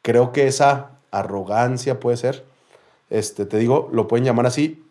Creo 0.02 0.34
que 0.34 0.46
esa 0.48 0.92
arrogancia 1.12 2.02
puede 2.02 2.18
ser, 2.18 2.44
este, 3.10 3.46
te 3.46 3.58
digo, 3.58 3.90
lo 3.94 4.10
pueden 4.10 4.26
llamar 4.26 4.46
así, 4.46 4.84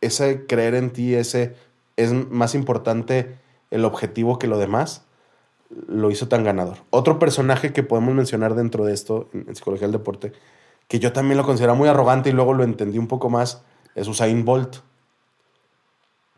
ese 0.00 0.46
creer 0.46 0.76
en 0.76 0.90
ti, 0.90 1.16
ese 1.16 1.56
es 1.96 2.12
más 2.12 2.54
importante 2.54 3.36
el 3.72 3.84
objetivo 3.84 4.38
que 4.38 4.46
lo 4.46 4.58
demás, 4.58 5.02
lo 5.88 6.10
hizo 6.10 6.28
tan 6.28 6.44
ganador. 6.44 6.78
Otro 6.90 7.18
personaje 7.18 7.72
que 7.72 7.82
podemos 7.82 8.14
mencionar 8.14 8.54
dentro 8.54 8.84
de 8.84 8.94
esto, 8.94 9.28
en, 9.32 9.54
psicología 9.54 9.86
del 9.86 9.92
deporte, 9.92 10.32
que 10.88 10.98
yo 10.98 11.12
también 11.12 11.38
lo 11.38 11.44
considero 11.44 11.74
muy 11.74 11.88
arrogante 11.88 12.30
y 12.30 12.32
luego 12.32 12.54
lo 12.54 12.64
entendí 12.64 12.98
un 12.98 13.08
poco 13.08 13.30
más, 13.30 13.62
es 13.94 14.08
Usain 14.08 14.44
Bolt. 14.44 14.76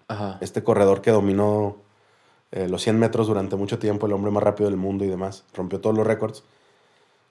Ajá. 0.09 0.39
Este 0.41 0.63
corredor 0.63 1.03
que 1.03 1.11
dominó 1.11 1.77
eh, 2.53 2.67
los 2.69 2.83
100 2.83 2.99
metros 2.99 3.27
durante 3.27 3.57
mucho 3.57 3.79
tiempo, 3.79 4.07
el 4.07 4.13
hombre 4.15 4.31
más 4.31 4.43
rápido 4.43 4.71
del 4.71 4.79
mundo 4.79 5.05
y 5.05 5.09
demás, 5.09 5.45
rompió 5.55 5.81
todos 5.81 5.95
los 5.95 6.07
récords. 6.07 6.45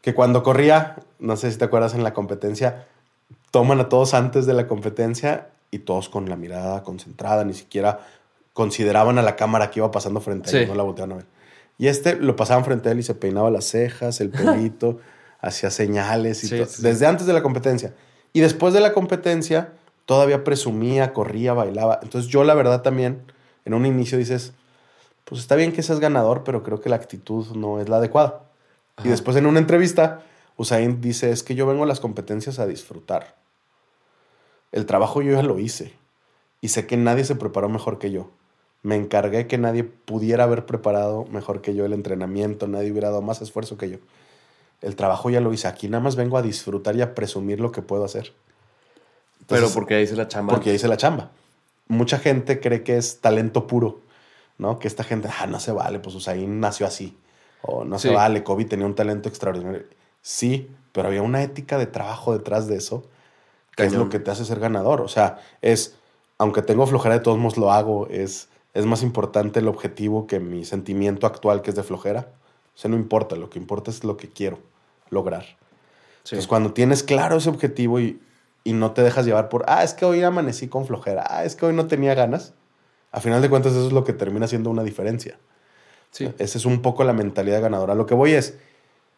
Que 0.02 0.14
cuando 0.14 0.44
corría, 0.44 0.98
no 1.18 1.36
sé 1.38 1.52
si 1.52 1.58
te 1.58 1.66
acuerdas 1.66 1.96
en 1.96 2.04
la 2.04 2.14
competencia, 2.14 2.88
toman 3.50 3.80
a 3.80 3.90
todos 3.90 4.14
antes 4.14 4.46
de 4.46 4.54
la 4.54 4.68
competencia 4.68 5.50
y 5.72 5.80
todos 5.80 6.10
con 6.10 6.30
la 6.30 6.36
mirada 6.36 6.84
concentrada, 6.84 7.44
ni 7.44 7.54
siquiera 7.54 8.00
consideraban 8.54 9.18
a 9.18 9.24
la 9.24 9.36
cámara 9.36 9.72
que 9.72 9.80
iba 9.80 9.90
pasando 9.90 10.22
frente 10.22 10.50
a 10.50 10.52
Sí. 10.52 10.58
ellos, 10.58 10.70
no 10.70 10.76
la 10.76 10.84
volteaban 10.84 11.12
a 11.14 11.16
ver. 11.16 11.26
Y 11.78 11.88
este 11.88 12.16
lo 12.16 12.36
pasaban 12.36 12.66
frente 12.66 12.90
a 12.90 12.92
él 12.92 13.00
y 13.00 13.04
se 13.04 13.16
peinaba 13.16 13.50
las 13.52 13.66
cejas, 13.66 14.20
el 14.22 14.30
pelito, 14.32 15.00
hacía 15.40 15.70
señales 15.70 16.44
y 16.44 16.48
Sí, 16.48 16.58
todo, 16.58 16.68
sí, 16.68 16.82
desde 16.82 17.06
antes 17.06 17.28
de 17.28 17.34
la 17.34 17.44
competencia. 17.44 17.94
Y 18.34 18.42
después 18.42 18.74
de 18.74 18.82
la 18.82 18.94
competencia, 18.94 19.74
todavía 20.06 20.44
presumía, 20.44 21.14
corría, 21.14 21.54
bailaba. 21.54 22.00
Entonces 22.02 22.32
yo 22.32 22.44
la 22.44 22.54
verdad 22.54 22.82
también, 22.82 23.22
en 23.66 23.74
un 23.74 23.86
inicio 23.86 24.18
dices, 24.18 24.54
pues 25.26 25.42
está 25.42 25.56
bien 25.56 25.74
que 25.74 25.84
seas 25.84 26.00
ganador, 26.00 26.44
pero 26.44 26.64
creo 26.64 26.80
que 26.82 26.90
la 26.90 26.96
actitud 26.96 27.48
no 27.56 27.82
es 27.82 27.90
la 27.90 27.98
adecuada. 27.98 28.44
Y 29.04 29.10
después 29.10 29.36
en 29.38 29.46
una 29.46 29.60
entrevista, 29.60 30.24
Usain 30.56 31.02
dice, 31.02 31.32
es 31.32 31.44
que 31.44 31.54
yo 31.54 31.68
vengo 31.68 31.84
a 31.84 31.88
las 31.88 32.00
competencias 32.00 32.58
a 32.60 32.66
disfrutar. 32.66 33.36
El 34.72 34.86
trabajo 34.86 35.22
yo 35.22 35.34
ya 35.34 35.44
lo 35.44 35.60
hice. 35.60 35.94
Y 36.62 36.70
sé 36.70 36.88
que 36.88 36.98
nadie 36.98 37.24
se 37.24 37.36
preparó 37.36 37.70
mejor 37.70 38.00
que 38.00 38.12
yo. 38.12 38.32
Me 38.88 38.96
encargué 38.96 39.48
que 39.48 39.58
nadie 39.58 39.84
pudiera 39.84 40.46
haber 40.46 40.66
preparado 40.66 41.26
mejor 41.26 41.60
que 41.60 41.76
yo 41.76 41.84
el 41.84 41.92
entrenamiento, 41.92 42.68
nadie 42.70 42.90
hubiera 42.90 43.10
dado 43.10 43.22
más 43.22 43.42
esfuerzo 43.42 43.78
que 43.78 43.90
yo. 43.90 43.98
El 44.82 44.96
trabajo 44.96 45.30
ya 45.30 45.42
lo 45.42 45.52
hice. 45.52 45.68
Aquí 45.68 45.90
nada 45.90 46.02
más 46.02 46.16
vengo 46.16 46.38
a 46.38 46.42
disfrutar 46.42 46.96
y 46.96 47.02
a 47.02 47.14
presumir 47.14 47.60
lo 47.60 47.74
que 47.74 47.82
puedo 47.82 48.06
hacer. 48.06 48.32
Pero 49.46 49.70
porque 49.72 49.96
ahí 49.96 50.04
hice 50.04 50.16
la 50.16 50.30
chamba. 50.30 50.54
porque 50.54 50.74
hice 50.74 50.88
la 50.88 50.96
chamba. 50.96 51.32
Mucha 51.90 52.18
gente 52.18 52.62
cree 52.62 52.84
que 52.84 52.96
es 52.96 53.20
talento 53.20 53.68
puro, 53.68 54.00
¿no? 54.58 54.80
Que 54.80 54.88
esta 54.88 55.04
gente, 55.04 55.28
ah, 55.38 55.48
no 55.48 55.60
se 55.60 55.74
vale, 55.74 56.00
pues 56.00 56.16
Usain 56.16 56.62
nació 56.62 56.88
así. 56.88 57.18
O 57.64 57.84
no 57.84 58.00
se 58.00 58.12
vale, 58.12 58.46
Kobe 58.46 58.64
tenía 58.64 58.86
un 58.86 58.96
talento 58.96 59.28
extraordinario. 59.28 59.84
Sí, 60.22 60.72
pero 60.94 61.10
había 61.10 61.24
una 61.24 61.44
ética 61.44 61.78
de 61.78 61.88
trabajo 61.88 62.32
detrás 62.32 62.70
de 62.70 62.78
eso, 62.78 63.04
que 63.76 63.84
es 63.84 63.92
lo 63.92 64.08
que 64.08 64.20
te 64.20 64.32
hace 64.32 64.46
ser 64.46 64.62
ganador. 64.62 65.02
O 65.02 65.10
sea, 65.10 65.42
es, 65.62 65.96
aunque 66.38 66.62
tengo 66.62 66.88
flojera, 66.88 67.16
de 67.16 67.22
todos 67.22 67.38
modos 67.38 67.58
lo 67.58 67.74
hago. 67.74 68.08
Es, 68.08 68.48
es 68.78 68.86
más 68.86 69.02
importante 69.02 69.60
el 69.60 69.68
objetivo 69.68 70.28
que 70.28 70.40
mi 70.40 70.64
sentimiento 70.64 71.26
actual, 71.26 71.64
que 71.64 71.72
es 71.72 71.76
de 71.76 71.82
flojera. 71.82 72.30
O 72.76 72.78
sea, 72.78 72.92
no 72.92 72.96
importa, 72.96 73.36
lo 73.36 73.50
que 73.50 73.58
importa 73.58 73.90
es 73.90 74.04
lo 74.04 74.18
que 74.18 74.30
quiero 74.30 74.60
lograr. 75.10 75.44
Sí. 76.22 76.36
Entonces, 76.36 76.48
cuando 76.48 76.74
tienes 76.74 77.02
claro 77.02 77.38
ese 77.38 77.50
objetivo 77.50 78.00
y, 78.00 78.22
y 78.64 78.74
no 78.74 78.92
te 78.92 79.02
dejas 79.02 79.26
llevar 79.26 79.50
por, 79.50 79.66
ah, 79.68 79.84
es 79.84 79.96
que 79.96 80.06
hoy 80.06 80.22
amanecí 80.22 80.68
con 80.68 80.86
flojera, 80.86 81.26
ah, 81.28 81.44
es 81.44 81.56
que 81.56 81.66
hoy 81.66 81.74
no 81.74 81.88
tenía 81.88 82.14
ganas, 82.14 82.54
a 83.12 83.20
final 83.20 83.42
de 83.42 83.50
cuentas 83.50 83.72
eso 83.72 83.88
es 83.88 83.94
lo 83.94 84.04
que 84.04 84.14
termina 84.14 84.48
siendo 84.48 84.70
una 84.70 84.84
diferencia. 84.84 85.40
Sí. 86.12 86.32
Esa 86.38 86.60
es 86.60 86.66
un 86.66 86.84
poco 86.84 87.04
la 87.04 87.14
mentalidad 87.14 87.62
ganadora. 87.62 87.96
Lo 87.96 88.06
que 88.06 88.14
voy 88.14 88.34
es, 88.34 88.60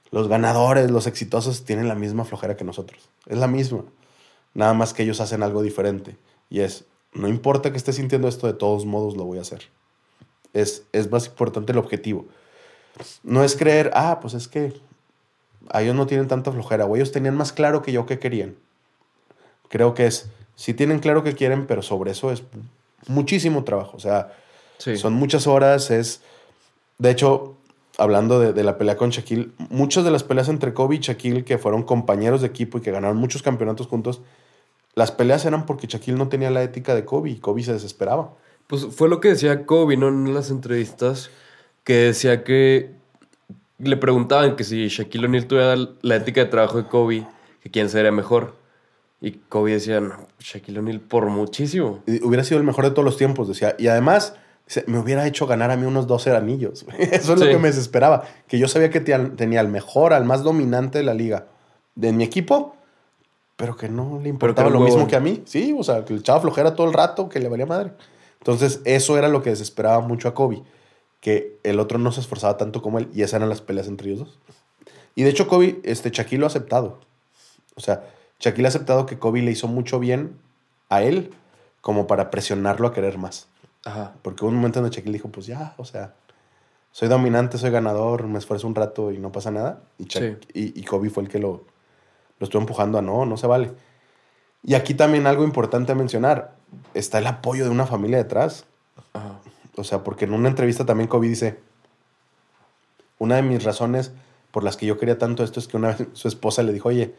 los 0.10 0.30
ganadores, 0.30 0.90
los 0.90 1.06
exitosos 1.06 1.66
tienen 1.66 1.90
la 1.90 1.96
misma 1.96 2.24
flojera 2.24 2.56
que 2.56 2.64
nosotros. 2.64 3.10
Es 3.26 3.38
la 3.38 3.48
misma. 3.48 3.84
Nada 4.54 4.74
más 4.74 4.94
que 4.94 5.04
ellos 5.04 5.20
hacen 5.20 5.44
algo 5.44 5.62
diferente. 5.62 6.16
Y 6.50 6.62
es, 6.62 6.86
no 7.14 7.28
importa 7.28 7.72
que 7.72 7.78
esté 7.78 7.94
sintiendo 7.94 8.28
esto, 8.28 8.48
de 8.48 8.54
todos 8.54 8.86
modos 8.86 9.16
lo 9.18 9.24
voy 9.26 9.38
a 9.38 9.42
hacer. 9.42 9.64
Es, 10.54 10.84
es 10.94 11.10
más 11.12 11.28
importante 11.28 11.72
el 11.72 11.78
objetivo. 11.78 12.26
No 13.24 13.44
es 13.44 13.56
creer, 13.56 13.92
ah, 13.94 14.20
pues 14.22 14.34
es 14.34 14.48
que 14.48 14.74
a 15.70 15.82
ellos 15.82 15.96
no 15.96 16.08
tienen 16.08 16.28
tanta 16.28 16.52
flojera, 16.52 16.86
o 16.86 16.96
ellos 16.96 17.12
tenían 17.12 17.36
más 17.38 17.52
claro 17.54 17.82
que 17.82 17.92
yo 17.92 18.06
que 18.06 18.20
querían. 18.20 18.56
Creo 19.70 19.94
que 19.94 20.08
es, 20.08 20.30
sí 20.56 20.74
tienen 20.74 21.00
claro 21.00 21.24
que 21.24 21.34
quieren, 21.34 21.68
pero 21.68 21.82
sobre 21.82 22.12
eso 22.12 22.32
es 22.32 22.44
muchísimo 23.08 23.64
trabajo. 23.64 23.96
O 23.96 24.00
sea, 24.00 24.34
Sí. 24.78 24.96
son 24.98 25.14
muchas 25.14 25.46
horas, 25.46 25.92
es... 25.92 26.22
De 27.00 27.12
hecho, 27.12 27.56
hablando 27.98 28.40
de, 28.40 28.54
de 28.54 28.64
la 28.64 28.78
pelea 28.78 28.96
con 28.98 29.10
Shaquille, 29.10 29.52
muchas 29.70 30.04
de 30.06 30.12
las 30.12 30.24
peleas 30.24 30.48
entre 30.50 30.74
Kobe 30.74 30.96
y 30.96 31.00
Shaquille, 31.00 31.44
que 31.44 31.58
fueron 31.58 31.84
compañeros 31.84 32.40
de 32.42 32.48
equipo 32.48 32.78
y 32.78 32.82
que 32.82 32.92
ganaron 32.92 33.18
muchos 33.18 33.42
campeonatos 33.44 33.88
juntos, 33.88 34.22
las 34.96 35.12
peleas 35.12 35.46
eran 35.46 35.66
porque 35.66 35.88
Shaquille 35.88 36.18
no 36.18 36.28
tenía 36.30 36.50
la 36.50 36.64
ética 36.64 36.96
de 36.96 37.06
Kobe 37.06 37.30
y 37.32 37.38
Kobe 37.40 37.64
se 37.64 37.74
desesperaba. 37.74 38.34
Pues 38.68 38.88
fue 38.92 39.10
lo 39.10 39.20
que 39.20 39.30
decía 39.30 39.66
Kobe, 39.66 39.98
¿no? 39.98 40.10
En 40.10 40.34
las 40.34 40.50
entrevistas, 40.52 41.30
que 41.84 41.94
decía 41.96 42.44
que 42.44 42.92
le 43.80 43.98
preguntaban 43.98 44.56
que 44.56 44.64
si 44.64 44.88
Shaquille 44.90 45.26
O'Neal 45.26 45.46
tuviera 45.48 45.76
la 46.02 46.16
ética 46.18 46.42
de 46.42 46.48
trabajo 46.48 46.78
de 46.78 46.88
Kobe, 46.88 47.26
que 47.62 47.72
quién 47.72 47.90
sería 47.90 48.12
mejor. 48.12 48.56
Y 49.22 49.32
Kobe 49.32 49.72
decía, 49.74 50.00
no, 50.02 50.28
Shaquille 50.40 50.80
O'Neal 50.80 51.00
por 51.00 51.26
muchísimo. 51.28 52.04
Y 52.06 52.24
Hubiera 52.24 52.44
sido 52.44 52.60
el 52.60 52.66
mejor 52.66 52.86
de 52.86 52.92
todos 52.92 53.06
los 53.06 53.18
tiempos, 53.18 53.48
decía. 53.48 53.76
Y 53.80 53.88
además, 53.88 54.36
me 54.86 55.00
hubiera 55.00 55.26
hecho 55.28 55.48
ganar 55.48 55.72
a 55.72 55.78
mí 55.78 55.86
unos 55.86 56.06
12 56.08 56.36
anillos. 56.36 56.86
Eso 57.00 57.34
es 57.34 57.40
lo 57.40 57.46
Sí. 57.46 57.52
que 57.52 57.58
me 57.58 57.70
desesperaba. 57.70 58.24
Que 58.48 58.60
yo 58.60 58.68
sabía 58.68 58.90
que 58.90 59.00
tenía 59.00 59.60
al 59.62 59.68
mejor, 59.70 60.14
al 60.14 60.26
más 60.26 60.44
dominante 60.44 61.00
de 61.00 61.04
la 61.06 61.14
liga, 61.14 61.48
de 61.96 62.14
mi 62.14 62.24
equipo, 62.24 62.76
pero 63.60 63.76
que 63.76 63.90
no 63.90 64.22
le 64.24 64.30
importaba 64.30 64.70
lo 64.70 64.80
mismo 64.80 65.06
que 65.06 65.18
a 65.18 65.20
mí. 65.20 65.44
Sí, 65.46 65.76
o 65.78 65.84
sea, 65.84 66.06
que 66.06 66.14
le 66.14 66.20
echaba 66.22 66.40
flojera 66.40 66.76
todo 66.76 66.88
el 66.88 66.94
rato, 66.94 67.28
que 67.28 67.40
le 67.42 67.50
valía 67.50 67.66
madre. 67.66 67.92
Entonces, 68.38 68.80
eso 68.86 69.18
era 69.18 69.28
lo 69.28 69.44
que 69.44 69.50
desesperaba 69.50 70.00
mucho 70.00 70.30
a 70.30 70.34
Kobe. 70.34 70.64
Que 71.20 71.60
el 71.64 71.82
otro 71.82 72.00
no 72.00 72.14
se 72.14 72.22
esforzaba 72.22 72.56
tanto 72.56 72.82
como 72.82 73.00
él. 73.00 73.10
Y 73.14 73.22
esas 73.22 73.34
eran 73.34 73.50
las 73.50 73.60
peleas 73.60 73.88
entre 73.90 74.08
ellos 74.08 74.20
dos. 74.20 74.40
Y 75.14 75.24
de 75.24 75.30
hecho, 75.32 75.50
Kobe, 75.50 75.82
este, 75.84 76.10
Shaquille 76.10 76.40
lo 76.40 76.46
ha 76.46 76.48
aceptado. 76.48 77.02
O 77.76 77.82
sea, 77.82 78.08
Shaquille 78.40 78.68
ha 78.68 78.70
aceptado 78.70 79.06
que 79.06 79.20
Kobe 79.20 79.42
le 79.42 79.52
hizo 79.52 79.68
mucho 79.68 80.00
bien 80.00 80.38
a 80.88 81.04
él 81.04 81.32
como 81.82 82.08
para 82.08 82.32
presionarlo 82.32 82.88
a 82.88 82.94
querer 82.94 83.18
más. 83.18 83.50
Ajá. 83.84 84.14
Porque 84.22 84.46
hubo 84.46 84.52
un 84.52 84.56
momento 84.56 84.80
donde 84.80 84.96
Shaquille 84.96 85.12
dijo, 85.18 85.28
pues 85.28 85.48
ya, 85.48 85.74
o 85.76 85.84
sea, 85.84 86.14
soy 86.94 87.10
dominante, 87.10 87.58
soy 87.58 87.72
ganador, 87.72 88.26
me 88.26 88.40
esfuerzo 88.40 88.68
un 88.68 88.76
rato 88.76 89.12
y 89.12 89.18
no 89.18 89.34
pasa 89.34 89.52
nada. 89.52 89.82
Y, 89.98 90.06
Sha- 90.06 90.38
y, 90.54 90.80
y 90.80 90.84
Kobe 90.86 91.10
fue 91.10 91.24
el 91.24 91.30
que 91.30 91.40
lo, 91.40 91.66
lo 92.40 92.46
estuvo 92.46 92.62
empujando 92.62 92.98
a 92.98 93.02
no, 93.02 93.26
no 93.26 93.38
se 93.38 93.48
vale. 93.48 93.72
Y 94.64 94.74
aquí 94.74 94.94
también 94.94 95.28
algo 95.28 95.44
importante 95.44 95.92
a 95.92 95.96
mencionar, 95.96 96.56
está 96.94 97.20
el 97.20 97.28
apoyo 97.28 97.64
de 97.64 97.70
una 97.70 97.86
familia 97.86 98.18
detrás. 98.18 98.66
Ajá. 99.14 99.40
O 99.80 99.84
sea, 99.86 100.04
porque 100.04 100.26
en 100.26 100.34
una 100.34 100.50
entrevista 100.50 100.86
también 100.86 101.08
Kobe 101.08 101.30
dice, 101.30 101.60
una 103.18 103.38
de 103.38 103.44
mis 103.44 103.64
razones 103.64 104.12
por 104.52 104.64
las 104.64 104.76
que 104.76 104.86
yo 104.86 104.98
quería 104.98 105.18
tanto 105.18 105.44
esto 105.44 105.60
es 105.60 105.70
que 105.70 105.78
una 105.78 105.90
vez 105.90 106.08
su 106.14 106.28
esposa 106.28 106.64
le 106.64 106.74
dijo, 106.74 106.90
oye, 106.90 107.16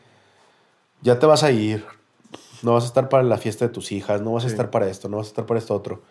ya 1.00 1.18
te 1.18 1.24
vas 1.24 1.42
a 1.42 1.52
ir, 1.52 1.86
no 2.62 2.74
vas 2.74 2.84
a 2.84 2.88
estar 2.88 3.08
para 3.08 3.22
la 3.22 3.38
fiesta 3.38 3.66
de 3.66 3.72
tus 3.72 3.92
hijas, 3.92 4.20
no 4.20 4.32
vas 4.32 4.44
a 4.44 4.48
estar 4.48 4.70
para 4.70 4.88
esto, 4.88 5.08
no 5.08 5.16
vas 5.16 5.28
a 5.28 5.30
estar 5.30 5.46
para 5.46 5.58
esto 5.58 5.74
otro, 5.74 6.02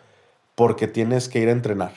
porque 0.56 0.88
tienes 0.88 1.28
que 1.28 1.38
ir 1.38 1.48
a 1.48 1.52
entrenar. 1.52 1.92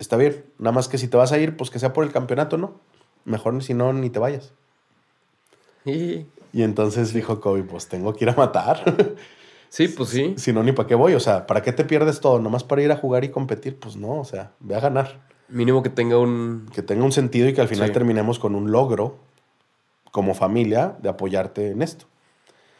Está 0.00 0.16
bien, 0.16 0.44
nada 0.58 0.72
más 0.72 0.88
que 0.88 0.98
si 0.98 1.06
te 1.06 1.16
vas 1.16 1.30
a 1.30 1.38
ir, 1.38 1.56
pues 1.56 1.70
que 1.70 1.78
sea 1.78 1.92
por 1.92 2.04
el 2.04 2.10
campeonato, 2.10 2.56
¿no? 2.56 2.80
Mejor 3.24 3.62
si 3.62 3.74
no, 3.74 3.92
ni 3.92 4.10
te 4.10 4.18
vayas. 4.18 4.52
Y- 5.84 6.26
Y 6.52 6.62
entonces 6.62 7.12
dijo 7.12 7.40
Kobe, 7.40 7.62
pues 7.62 7.88
tengo 7.88 8.14
que 8.14 8.24
ir 8.24 8.30
a 8.30 8.34
matar. 8.34 8.82
Sí, 9.70 9.86
pues 9.88 10.08
sí. 10.08 10.32
si 10.38 10.50
no, 10.54 10.62
ni 10.62 10.72
para 10.72 10.88
qué 10.88 10.94
voy. 10.94 11.12
O 11.12 11.20
sea, 11.20 11.46
¿para 11.46 11.60
qué 11.60 11.72
te 11.74 11.84
pierdes 11.84 12.20
todo? 12.20 12.38
¿Nomás 12.38 12.64
para 12.64 12.80
ir 12.80 12.90
a 12.90 12.96
jugar 12.96 13.22
y 13.24 13.28
competir? 13.28 13.78
Pues 13.78 13.96
no, 13.96 14.18
o 14.20 14.24
sea, 14.24 14.52
ve 14.60 14.74
a 14.74 14.80
ganar. 14.80 15.20
Mínimo 15.50 15.82
que 15.82 15.90
tenga 15.90 16.16
un... 16.18 16.70
que 16.72 16.80
tenga 16.80 17.04
un 17.04 17.12
sentido 17.12 17.46
y 17.50 17.52
que 17.52 17.60
al 17.60 17.68
final 17.68 17.88
Sí. 17.88 17.92
terminemos 17.92 18.38
con 18.38 18.54
un 18.54 18.72
logro 18.72 19.18
como 20.10 20.32
familia 20.32 20.96
de 21.02 21.10
apoyarte 21.10 21.70
en 21.72 21.82
esto. 21.82 22.06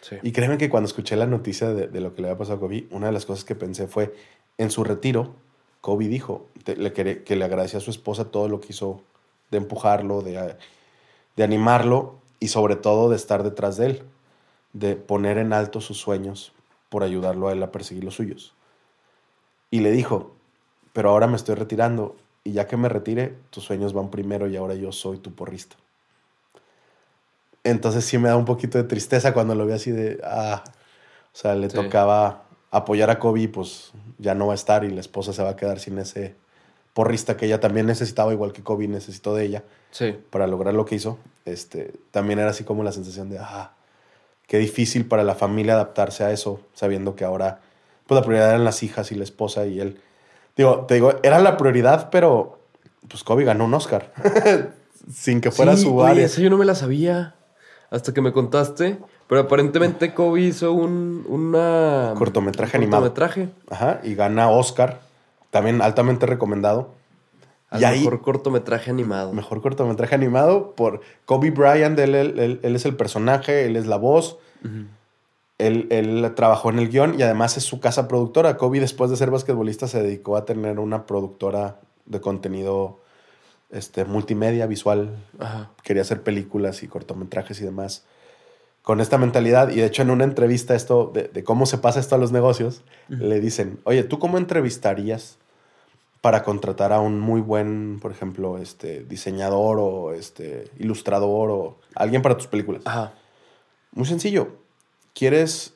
Sí. 0.00 0.16
Y 0.22 0.32
créeme 0.32 0.56
que 0.56 0.70
cuando 0.70 0.86
escuché 0.86 1.14
la 1.16 1.26
noticia 1.26 1.68
de, 1.74 1.88
de 1.88 2.00
lo 2.00 2.14
que 2.14 2.22
le 2.22 2.28
había 2.28 2.38
pasado 2.38 2.56
a 2.56 2.60
Kobe, 2.60 2.86
una 2.90 3.08
de 3.08 3.12
las 3.12 3.26
cosas 3.26 3.44
que 3.44 3.54
pensé 3.54 3.86
fue, 3.86 4.14
en 4.56 4.70
su 4.70 4.82
retiro, 4.82 5.34
Kobe 5.82 6.08
dijo 6.08 6.46
te- 6.64 6.76
le 6.76 6.94
quería- 6.94 7.22
que 7.22 7.36
le 7.36 7.44
agradecía 7.44 7.80
a 7.80 7.82
su 7.82 7.90
esposa 7.90 8.30
todo 8.30 8.48
lo 8.48 8.60
que 8.62 8.68
hizo 8.70 9.02
de 9.50 9.58
empujarlo, 9.58 10.22
de, 10.22 10.54
de 11.36 11.44
animarlo 11.44 12.14
y 12.40 12.48
sobre 12.48 12.76
todo 12.76 13.08
de 13.10 13.16
estar 13.16 13.42
detrás 13.42 13.76
de 13.76 13.86
él, 13.86 14.02
de 14.72 14.96
poner 14.96 15.38
en 15.38 15.52
alto 15.52 15.80
sus 15.80 15.98
sueños 15.98 16.52
por 16.88 17.02
ayudarlo 17.02 17.48
a 17.48 17.52
él 17.52 17.62
a 17.62 17.72
perseguir 17.72 18.04
los 18.04 18.14
suyos. 18.14 18.54
Y 19.70 19.80
le 19.80 19.90
dijo, 19.90 20.32
pero 20.92 21.10
ahora 21.10 21.26
me 21.26 21.36
estoy 21.36 21.54
retirando 21.54 22.16
y 22.44 22.52
ya 22.52 22.66
que 22.66 22.76
me 22.76 22.88
retire, 22.88 23.34
tus 23.50 23.64
sueños 23.64 23.92
van 23.92 24.10
primero 24.10 24.46
y 24.48 24.56
ahora 24.56 24.74
yo 24.74 24.92
soy 24.92 25.18
tu 25.18 25.34
porrista. 25.34 25.76
Entonces 27.64 28.04
sí 28.04 28.18
me 28.18 28.28
da 28.28 28.36
un 28.36 28.44
poquito 28.44 28.78
de 28.78 28.84
tristeza 28.84 29.34
cuando 29.34 29.54
lo 29.54 29.66
veo 29.66 29.76
así 29.76 29.90
de, 29.90 30.20
ah, 30.24 30.64
o 31.32 31.36
sea, 31.36 31.54
le 31.54 31.68
Sí. 31.68 31.76
tocaba 31.76 32.44
apoyar 32.70 33.10
a 33.10 33.18
Kobe, 33.18 33.48
pues 33.48 33.92
ya 34.18 34.34
no 34.34 34.46
va 34.46 34.52
a 34.52 34.54
estar 34.54 34.84
y 34.84 34.90
la 34.90 35.00
esposa 35.00 35.32
se 35.32 35.42
va 35.42 35.50
a 35.50 35.56
quedar 35.56 35.78
sin 35.78 35.98
ese 35.98 36.34
porrista 36.98 37.36
que 37.36 37.46
ella 37.46 37.60
también 37.60 37.86
necesitaba, 37.86 38.32
igual 38.32 38.52
que 38.52 38.64
Kobe 38.64 38.88
necesitó 38.88 39.32
de 39.36 39.44
ella 39.44 39.62
Sí. 39.92 40.18
para 40.30 40.48
lograr 40.48 40.74
lo 40.74 40.84
que 40.84 40.96
hizo. 40.96 41.16
Este, 41.44 41.92
también 42.10 42.40
era 42.40 42.50
así 42.50 42.64
como 42.64 42.82
la 42.82 42.90
sensación 42.90 43.30
de, 43.30 43.38
ah, 43.38 43.70
qué 44.48 44.58
difícil 44.58 45.06
para 45.06 45.22
la 45.22 45.36
familia 45.36 45.74
adaptarse 45.74 46.24
a 46.24 46.32
eso, 46.32 46.60
sabiendo 46.74 47.14
que 47.14 47.24
ahora, 47.24 47.60
pues 48.08 48.18
la 48.20 48.24
prioridad 48.26 48.48
eran 48.50 48.64
las 48.64 48.82
hijas 48.82 49.12
y 49.12 49.14
la 49.14 49.22
esposa 49.22 49.64
y 49.66 49.78
él. 49.78 50.00
Digo, 50.56 50.86
te 50.88 50.94
digo, 50.94 51.12
era 51.22 51.38
la 51.38 51.56
prioridad, 51.56 52.10
pero 52.10 52.58
pues 53.08 53.22
Kobe 53.22 53.44
ganó 53.44 53.66
un 53.66 53.74
Oscar 53.74 54.12
sin 55.14 55.40
que 55.40 55.52
fuera 55.52 55.76
Sí, 55.76 55.84
su 55.84 55.96
oye, 55.98 56.10
área. 56.10 56.26
esa 56.26 56.40
yo 56.40 56.50
no 56.50 56.56
me 56.58 56.64
la 56.64 56.74
sabía. 56.74 57.36
Hasta 57.90 58.12
que 58.12 58.20
me 58.20 58.32
contaste. 58.32 58.98
Pero 59.28 59.42
aparentemente 59.42 60.12
Kobe 60.14 60.40
hizo 60.40 60.72
un 60.72 61.24
una 61.28 62.12
Cortometraje 62.18 62.76
un 62.76 62.82
animado. 62.82 63.02
cortometraje. 63.04 63.50
Ajá, 63.70 64.00
y 64.02 64.14
gana 64.16 64.50
Oscar, 64.50 65.00
también 65.50 65.82
altamente 65.82 66.26
recomendado. 66.26 66.94
Al 67.70 67.82
y 67.82 67.84
ahí, 67.84 67.98
mejor 68.00 68.22
cortometraje 68.22 68.90
animado. 68.90 69.32
mejor 69.34 69.60
cortometraje 69.60 70.14
animado 70.14 70.74
por 70.74 71.00
Kobe 71.26 71.50
Bryant, 71.50 71.98
él, 71.98 72.14
él- 72.14 72.38
él- 72.38 72.60
él 72.62 72.76
es 72.76 72.84
el 72.86 72.96
personaje, 72.96 73.66
él 73.66 73.76
es 73.76 73.86
la 73.86 73.96
voz, 73.96 74.38
él, 75.58 75.86
él 75.90 76.32
trabajó 76.34 76.70
en 76.70 76.78
el 76.78 76.88
guion 76.88 77.18
y 77.18 77.22
además 77.22 77.56
es 77.56 77.64
su 77.64 77.80
casa 77.80 78.08
productora. 78.08 78.56
Kobe 78.56 78.80
después 78.80 79.10
de 79.10 79.16
ser 79.16 79.30
basquetbolista 79.30 79.86
se 79.88 80.02
dedicó 80.02 80.36
a 80.36 80.44
tener 80.44 80.78
una 80.78 81.04
productora 81.04 81.80
de 82.06 82.20
contenido 82.20 83.00
este, 83.70 84.04
multimedia, 84.06 84.66
visual, 84.66 85.16
Ajá. 85.38 85.70
quería 85.82 86.02
hacer 86.02 86.22
películas 86.22 86.82
y 86.82 86.88
cortometrajes 86.88 87.60
y 87.60 87.64
demás 87.64 88.06
con 88.88 89.02
esta 89.02 89.18
mentalidad. 89.18 89.68
Y 89.68 89.74
de 89.76 89.84
hecho, 89.84 90.00
en 90.00 90.08
una 90.08 90.24
entrevista, 90.24 90.74
esto 90.74 91.10
de, 91.12 91.24
de 91.24 91.44
cómo 91.44 91.66
se 91.66 91.76
pasa 91.76 92.00
esto 92.00 92.14
a 92.14 92.18
los 92.18 92.32
negocios, 92.32 92.84
le 93.08 93.38
dicen: 93.38 93.78
Oye, 93.84 94.02
¿tú 94.02 94.18
cómo 94.18 94.38
entrevistarías 94.38 95.36
para 96.22 96.42
contratar 96.42 96.94
a 96.94 96.98
un 96.98 97.20
muy 97.20 97.42
buen, 97.42 97.98
por 98.00 98.12
ejemplo, 98.12 98.56
este, 98.56 99.04
diseñador 99.04 99.76
o 99.78 100.14
este, 100.14 100.70
ilustrador 100.78 101.50
o 101.50 101.76
alguien 101.94 102.22
para 102.22 102.38
tus 102.38 102.46
películas? 102.46 102.80
Ajá. 102.86 103.12
Muy 103.92 104.06
sencillo. 104.06 104.56
¿Quieres 105.12 105.74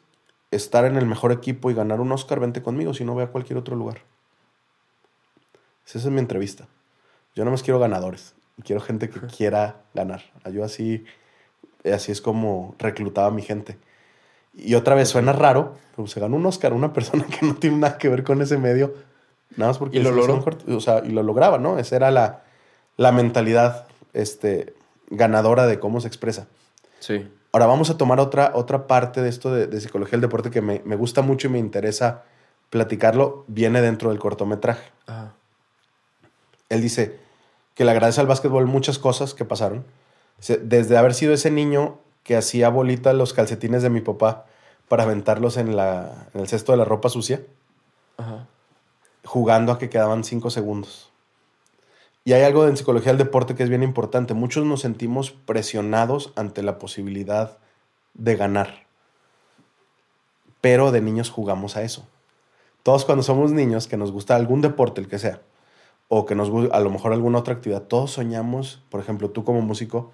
estar 0.51 0.87
en 0.87 0.97
el 0.97 1.05
mejor 1.05 1.33
equipo 1.33 1.71
y 1.71 1.75
ganar 1.75 2.01
un 2.01 2.13
Oscar? 2.13 2.41
Vente 2.41 2.63
conmigo, 2.63 2.95
si 2.95 3.05
no, 3.05 3.15
ve 3.15 3.25
a 3.25 3.31
cualquier 3.31 3.59
otro 3.59 3.77
lugar. 3.77 3.99
Esa 5.87 5.99
es 5.99 6.07
mi 6.07 6.19
entrevista. 6.19 6.67
Yo 7.35 7.45
no 7.45 7.51
más 7.51 7.63
quiero 7.63 7.79
ganadores. 7.79 8.33
Quiero 8.65 8.81
gente 8.81 9.11
que 9.11 9.21
quiera 9.27 9.83
ganar. 9.93 10.23
Yo 10.51 10.65
así, 10.65 11.05
así 11.85 12.13
es 12.13 12.21
como 12.21 12.75
reclutaba 12.79 13.29
a 13.29 13.31
mi 13.31 13.43
gente. 13.43 13.79
Y 14.55 14.75
otra 14.75 14.95
vez 14.95 15.09
suena 15.09 15.33
raro, 15.33 15.77
pero 15.97 16.07
se 16.07 16.21
ganó 16.21 16.37
un 16.37 16.47
Oscar 16.47 16.73
una 16.73 16.93
persona 16.93 17.25
que 17.25 17.47
no 17.47 17.55
tiene 17.55 17.79
nada 17.79 17.99
que 17.99 18.09
ver 18.09 18.25
con 18.25 18.43
ese 18.43 18.59
medio. 18.59 18.95
Nada 19.57 19.71
más 19.71 19.79
porque 19.79 19.99
¿Y 19.99 20.03
lo 20.03 20.11
logró? 20.11 20.45
o 20.69 20.81
sea, 20.81 21.03
y 21.05 21.11
lo 21.11 21.23
lograba, 21.23 21.59
¿no? 21.59 21.79
Esa 21.79 21.97
era 21.97 22.11
la, 22.11 22.43
la 22.97 23.13
mentalidad 23.13 23.87
este, 24.13 24.75
ganadora 25.11 25.67
de 25.67 25.79
cómo 25.79 26.01
se 26.01 26.09
expresa. 26.09 26.47
Sí. 27.01 27.29
Ahora 27.53 27.67
vamos 27.67 27.91
a 27.91 27.99
tomar 27.99 28.19
otra, 28.21 28.53
otra 28.55 28.87
parte 28.87 29.21
de 29.21 29.29
esto 29.29 29.53
de, 29.53 29.67
de 29.67 29.81
psicología 29.81 30.13
del 30.13 30.23
deporte 30.23 30.51
que 30.51 30.63
me, 30.63 30.81
me 30.85 30.97
gusta 30.97 31.21
mucho 31.21 31.49
y 31.49 31.51
me 31.51 31.59
interesa 31.59 32.23
platicarlo. 32.71 33.45
Viene 33.47 33.83
dentro 33.83 34.11
del 34.11 34.19
cortometraje. 34.19 34.91
Ajá. 35.07 35.35
Él 36.73 36.81
dice 36.81 37.19
que 37.75 37.85
le 37.85 37.91
agradece 37.91 38.21
al 38.23 38.27
básquetbol 38.27 38.67
muchas 38.67 38.99
cosas 38.99 39.35
que 39.35 39.45
pasaron. 39.45 39.85
Desde 40.39 40.97
haber 40.97 41.15
sido 41.15 41.33
ese 41.35 41.51
niño 41.51 41.99
que 42.25 42.37
hacía 42.37 42.69
bolita 42.69 43.13
los 43.13 43.33
calcetines 43.33 43.83
de 43.83 43.91
mi 43.91 44.01
papá 44.01 44.47
para 44.89 45.05
aventarlos 45.05 45.57
en, 45.57 45.77
la, 45.77 46.29
en 46.35 46.41
el 46.41 46.49
cesto 46.49 46.73
de 46.73 46.79
la 46.79 46.85
ropa 46.85 47.09
sucia, 47.09 47.43
Ajá. 48.17 48.47
jugando 49.25 49.73
a 49.73 49.79
que 49.79 49.89
quedaban 49.89 50.25
cinco 50.25 50.51
segundos. 50.51 51.11
Y 52.25 52.35
hay 52.35 52.43
algo 52.43 52.69
en 52.69 52.77
psicología 52.77 53.13
del 53.13 53.19
deporte 53.19 53.55
que 53.55 53.65
es 53.65 53.69
bien 53.69 53.83
importante. 53.83 54.35
Muchos 54.35 54.65
nos 54.65 54.81
sentimos 54.81 55.33
presionados 55.33 56.33
ante 56.37 56.63
la 56.63 56.79
posibilidad 56.79 57.59
de 58.15 58.37
ganar. 58.37 58.87
Pero 60.61 60.93
de 60.93 61.01
niños 61.01 61.31
jugamos 61.31 61.77
a 61.77 61.83
eso. 61.83 62.07
Todos 62.85 63.05
cuando 63.05 63.23
somos 63.23 63.51
niños, 63.53 63.89
que 63.89 63.97
nos 63.97 64.13
gusta 64.13 64.37
algún 64.37 64.61
deporte, 64.61 65.01
el 65.01 65.09
que 65.09 65.19
sea, 65.19 65.41
o 66.09 66.27
que 66.27 66.35
nos 66.35 66.51
gusta 66.51 66.77
a 66.77 66.81
lo 66.81 66.91
mejor 66.91 67.13
alguna 67.13 67.39
otra 67.39 67.55
actividad, 67.55 67.83
todos 67.83 68.13
soñamos, 68.13 68.83
por 68.91 69.01
ejemplo, 69.01 69.31
tú 69.31 69.45
como 69.45 69.61
músico, 69.61 70.13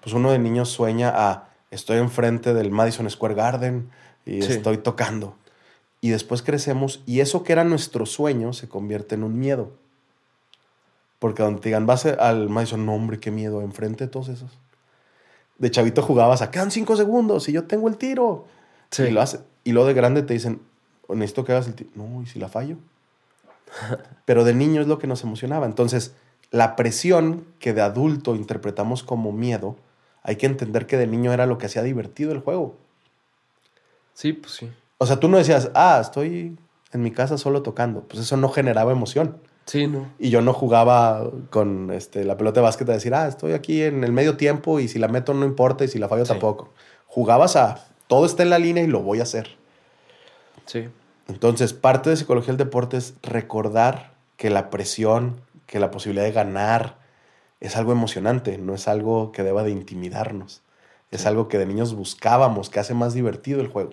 pues 0.00 0.14
uno 0.14 0.30
de 0.32 0.38
niños 0.38 0.70
sueña 0.70 1.12
a 1.14 1.48
estoy 1.70 1.98
enfrente 1.98 2.54
del 2.54 2.70
Madison 2.70 3.08
Square 3.08 3.34
Garden 3.34 3.90
y 4.26 4.42
Sí. 4.42 4.52
estoy 4.52 4.78
tocando. 4.78 5.36
Y 6.00 6.10
después 6.10 6.42
crecemos 6.42 7.02
y 7.06 7.20
eso 7.20 7.42
que 7.42 7.52
era 7.52 7.64
nuestro 7.64 8.06
sueño 8.06 8.52
se 8.52 8.68
convierte 8.68 9.14
en 9.14 9.22
un 9.24 9.38
miedo. 9.38 9.70
Porque 11.18 11.42
donde 11.42 11.60
te 11.60 11.68
digan, 11.68 11.86
vas 11.86 12.06
al 12.06 12.48
Madison, 12.48 12.86
no, 12.86 12.94
hombre, 12.94 13.20
qué 13.20 13.30
miedo, 13.30 13.60
enfrente 13.60 14.04
de 14.04 14.10
todos 14.10 14.28
esos. 14.30 14.50
De 15.58 15.70
chavito 15.70 16.00
jugabas 16.02 16.40
a 16.40 16.50
quedan 16.50 16.70
cinco 16.70 16.96
segundos 16.96 17.48
y 17.48 17.52
yo 17.52 17.64
tengo 17.64 17.88
el 17.88 17.98
tiro. 17.98 18.46
Sí. 18.90 19.02
Y 19.04 19.10
lo 19.10 19.20
hace. 19.20 19.40
Y 19.62 19.72
luego 19.72 19.86
de 19.88 19.94
grande 19.94 20.22
te 20.22 20.32
dicen, 20.32 20.62
necesito 21.10 21.44
que 21.44 21.52
hagas 21.52 21.66
el 21.66 21.74
tiro. 21.74 21.90
No, 21.94 22.22
¿y 22.22 22.26
si 22.26 22.38
la 22.38 22.48
fallo? 22.48 22.76
Pero 24.24 24.44
de 24.44 24.54
niño 24.54 24.80
es 24.80 24.86
lo 24.86 24.98
que 24.98 25.06
nos 25.06 25.22
emocionaba. 25.22 25.66
Entonces, 25.66 26.14
la 26.50 26.74
presión 26.76 27.44
que 27.58 27.74
de 27.74 27.82
adulto 27.82 28.34
interpretamos 28.34 29.02
como 29.02 29.32
miedo, 29.32 29.76
hay 30.22 30.36
que 30.36 30.46
entender 30.46 30.86
que 30.86 30.96
de 30.96 31.06
niño 31.06 31.32
era 31.32 31.46
lo 31.46 31.58
que 31.58 31.66
hacía 31.66 31.82
divertido 31.82 32.32
el 32.32 32.40
juego. 32.40 32.76
Sí, 34.14 34.32
pues 34.32 34.52
sí. 34.54 34.70
O 34.98 35.06
sea, 35.06 35.16
tú 35.18 35.28
no 35.28 35.38
decías, 35.38 35.70
ah, 35.74 35.98
estoy 36.00 36.58
en 36.92 37.02
mi 37.02 37.10
casa 37.10 37.38
solo 37.38 37.62
tocando. 37.62 38.02
Pues 38.02 38.20
eso 38.22 38.36
no 38.36 38.48
generaba 38.50 38.92
emoción. 38.92 39.38
Sí, 39.66 39.86
no. 39.86 40.10
Y 40.18 40.30
yo 40.30 40.42
no 40.42 40.52
jugaba 40.52 41.30
con 41.50 41.90
este, 41.92 42.24
la 42.24 42.36
pelota 42.36 42.60
de 42.60 42.64
básquet 42.64 42.88
a 42.88 42.92
decir, 42.92 43.14
ah, 43.14 43.28
estoy 43.28 43.52
aquí 43.52 43.82
en 43.82 44.04
el 44.04 44.12
medio 44.12 44.36
tiempo 44.36 44.80
y 44.80 44.88
si 44.88 44.98
la 44.98 45.08
meto 45.08 45.32
no 45.32 45.46
importa 45.46 45.84
y 45.84 45.88
si 45.88 45.98
la 45.98 46.08
fallo 46.08 46.24
Sí. 46.24 46.32
tampoco. 46.32 46.70
Jugabas 47.06 47.56
a, 47.56 47.86
todo 48.08 48.26
está 48.26 48.42
en 48.42 48.50
la 48.50 48.58
línea 48.58 48.82
y 48.82 48.88
lo 48.88 49.00
voy 49.00 49.20
a 49.20 49.22
hacer. 49.22 49.56
Sí. 50.66 50.88
Entonces, 51.28 51.72
parte 51.72 52.10
de 52.10 52.16
psicología 52.16 52.48
del 52.48 52.56
deporte 52.58 52.96
es 52.96 53.14
recordar 53.22 54.14
que 54.36 54.50
la 54.50 54.70
presión, 54.70 55.40
que 55.66 55.78
la 55.78 55.90
posibilidad 55.90 56.24
de 56.24 56.32
ganar 56.32 56.98
es 57.60 57.76
algo 57.76 57.92
emocionante, 57.92 58.58
no 58.58 58.74
es 58.74 58.88
algo 58.88 59.32
que 59.32 59.42
deba 59.42 59.62
de 59.62 59.70
intimidarnos. 59.70 60.62
Es 61.10 61.26
algo 61.26 61.48
que 61.48 61.58
de 61.58 61.66
niños 61.66 61.94
buscábamos, 61.94 62.70
que 62.70 62.80
hace 62.80 62.94
más 62.94 63.14
divertido 63.14 63.60
el 63.60 63.68
juego. 63.68 63.92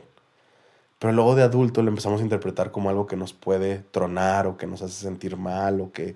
Pero 0.99 1.13
luego 1.13 1.35
de 1.35 1.43
adulto 1.43 1.83
lo 1.83 1.89
empezamos 1.89 2.21
a 2.21 2.23
interpretar 2.23 2.71
como 2.71 2.89
algo 2.89 3.07
que 3.07 3.17
nos 3.17 3.33
puede 3.33 3.79
tronar 3.91 4.47
o 4.47 4.57
que 4.57 4.67
nos 4.67 4.81
hace 4.81 4.93
sentir 4.93 5.37
mal 5.37 5.81
o 5.81 5.91
que 5.91 6.15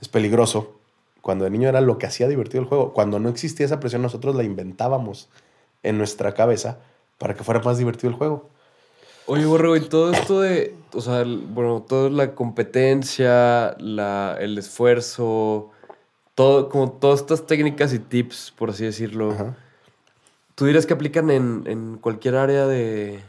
es 0.00 0.08
peligroso. 0.08 0.76
Cuando 1.20 1.44
de 1.44 1.50
niño 1.50 1.68
era 1.68 1.80
lo 1.80 1.98
que 1.98 2.06
hacía 2.06 2.28
divertido 2.28 2.62
el 2.62 2.68
juego. 2.68 2.92
Cuando 2.92 3.18
no 3.18 3.28
existía 3.28 3.66
esa 3.66 3.78
presión, 3.78 4.02
nosotros 4.02 4.34
la 4.34 4.42
inventábamos 4.42 5.28
en 5.82 5.98
nuestra 5.98 6.32
cabeza 6.32 6.78
para 7.18 7.34
que 7.34 7.44
fuera 7.44 7.60
más 7.60 7.78
divertido 7.78 8.10
el 8.10 8.16
juego. 8.16 8.48
Oye, 9.26 9.44
Borrego, 9.44 9.76
y 9.76 9.82
todo 9.82 10.12
esto 10.12 10.40
de, 10.40 10.74
o 10.92 11.00
sea, 11.00 11.24
bueno, 11.24 11.84
toda 11.86 12.10
la 12.10 12.34
competencia, 12.34 13.76
la, 13.78 14.36
el 14.40 14.58
esfuerzo, 14.58 15.70
todo, 16.40 16.70
como 16.70 16.90
todas 16.90 17.20
estas 17.20 17.46
técnicas 17.46 17.92
y 17.92 17.98
tips, 17.98 18.54
por 18.56 18.70
así 18.70 18.82
decirlo, 18.82 19.32
Ajá. 19.32 19.56
¿tú 20.54 20.64
dirías 20.64 20.86
que 20.86 20.94
aplican 20.94 21.30
en, 21.30 21.64
en 21.66 21.98
cualquier 21.98 22.36
área 22.36 22.66
de, 22.66 23.20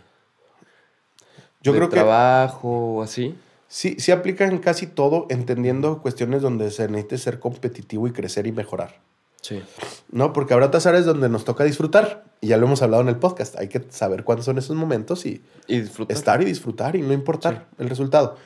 Yo 1.62 1.74
de 1.74 1.80
creo 1.80 1.90
que 1.90 1.96
trabajo 1.98 2.70
o 2.70 3.02
así? 3.02 3.36
Sí, 3.68 3.98
sí 4.00 4.14
aplica 4.14 4.46
en 4.46 4.60
casi 4.60 4.88
todo, 4.88 5.26
entendiendo 5.30 6.02
cuestiones 6.02 6.42
donde 6.42 6.72
se 6.72 6.88
necesite 6.88 7.18
ser 7.18 7.40
competitivo 7.40 8.08
y 8.08 8.12
crecer 8.14 8.48
y 8.48 8.54
mejorar. 8.54 9.02
Sí. 9.42 9.62
¿No? 10.10 10.32
Porque 10.32 10.54
habrá 10.54 10.68
otras 10.68 10.86
áreas 10.86 11.04
donde 11.04 11.28
nos 11.28 11.44
toca 11.44 11.66
disfrutar. 11.66 12.24
Y 12.40 12.48
ya 12.48 12.56
lo 12.58 12.66
hemos 12.68 12.82
hablado 12.82 13.04
en 13.04 13.10
el 13.10 13.18
podcast. 13.18 13.58
Hay 13.58 13.68
que 13.68 13.82
saber 13.90 14.24
cuándo 14.24 14.42
son 14.44 14.58
esos 14.58 14.78
momentos 14.78 15.26
y 15.26 15.42
Y 15.68 15.82
disfrutar. 15.82 16.16
estar 16.16 16.42
y 16.42 16.46
disfrutar 16.46 16.96
y 16.96 17.02
no 17.02 17.12
importar 17.12 17.68
el 17.78 17.90
resultado. 17.90 18.38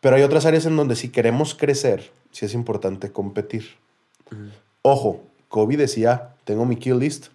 Pero 0.00 0.16
hay 0.16 0.22
otras 0.22 0.46
áreas 0.46 0.64
en 0.64 0.74
donde 0.76 0.96
si 0.96 1.10
queremos 1.10 1.54
crecer, 1.54 2.10
sí 2.30 2.46
es 2.46 2.54
importante 2.54 3.12
competir. 3.12 3.84
Ojo, 4.82 5.22
Kobe 5.48 5.76
decía, 5.76 6.34
tengo 6.44 6.64
mi 6.64 6.76
kill 6.76 6.98
list, 6.98 7.26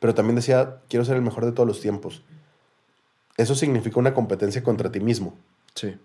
pero 0.00 0.14
también 0.14 0.36
decía, 0.36 0.78
quiero 0.88 1.04
ser 1.04 1.16
el 1.16 1.22
mejor 1.22 1.44
de 1.44 1.52
todos 1.52 1.66
los 1.66 1.80
tiempos. 1.80 2.22
Eso 3.36 3.54
significa 3.54 3.98
una 3.98 4.14
competencia 4.14 4.62
contra 4.62 4.90
ti 4.90 5.00
mismo. 5.00 5.34
Sí. 5.74 5.96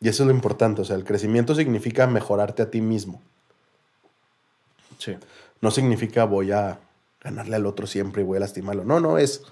Y 0.00 0.08
eso 0.08 0.22
es 0.22 0.28
lo 0.28 0.34
importante. 0.34 0.82
O 0.82 0.84
sea, 0.84 0.96
el 0.96 1.04
crecimiento 1.04 1.54
significa 1.54 2.06
mejorarte 2.06 2.62
a 2.62 2.70
ti 2.70 2.80
mismo. 2.80 3.20
Sí. 4.98 5.16
No 5.60 5.70
significa 5.70 6.24
voy 6.24 6.52
a 6.52 6.78
ganarle 7.22 7.56
al 7.56 7.66
otro 7.66 7.86
siempre 7.86 8.22
y 8.22 8.24
voy 8.24 8.36
a 8.36 8.40
lastimarlo. 8.40 8.84
No, 8.84 9.00
no, 9.00 9.18
es 9.18 9.42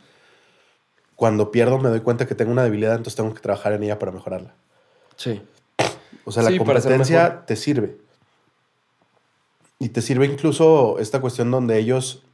cuando 1.17 1.51
pierdo 1.51 1.79
me 1.79 1.89
doy 1.89 2.01
cuenta 2.01 2.27
que 2.27 2.35
tengo 2.35 2.53
una 2.53 2.63
debilidad, 2.63 2.93
entonces 2.93 3.17
tengo 3.17 3.35
que 3.35 3.41
trabajar 3.41 3.73
en 3.73 3.83
ella 3.83 3.99
para 3.99 4.13
mejorarla. 4.13 4.55
Sí. 5.17 5.43
O 6.25 6.33
sea, 6.33 6.43
la 6.45 6.51
Sí, 6.51 6.59
competencia 6.59 7.45
te 7.45 7.57
sirve. 7.57 7.97
Y 9.79 9.91
te 9.91 10.03
sirve 10.03 10.27
incluso 10.27 10.99
esta 10.99 11.21
cuestión 11.21 11.51
donde 11.51 11.79
ellos, 11.79 12.25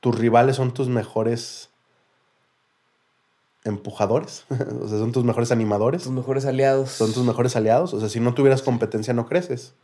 tus 0.00 0.18
rivales 0.18 0.56
son 0.56 0.72
tus 0.72 0.88
mejores 0.88 1.68
empujadores, 3.64 4.44
o 4.80 4.88
sea, 4.88 4.98
son 4.98 5.12
tus 5.12 5.24
mejores 5.24 5.50
animadores. 5.50 6.02
Tus 6.02 6.12
mejores 6.12 6.44
aliados. 6.46 6.90
son 6.90 7.12
tus 7.12 7.24
mejores 7.24 7.56
aliados. 7.56 7.94
O 7.94 8.00
sea, 8.00 8.08
si 8.08 8.20
no 8.20 8.34
tuvieras 8.34 8.62
competencia, 8.62 9.14
no 9.14 9.26
creces. 9.26 9.74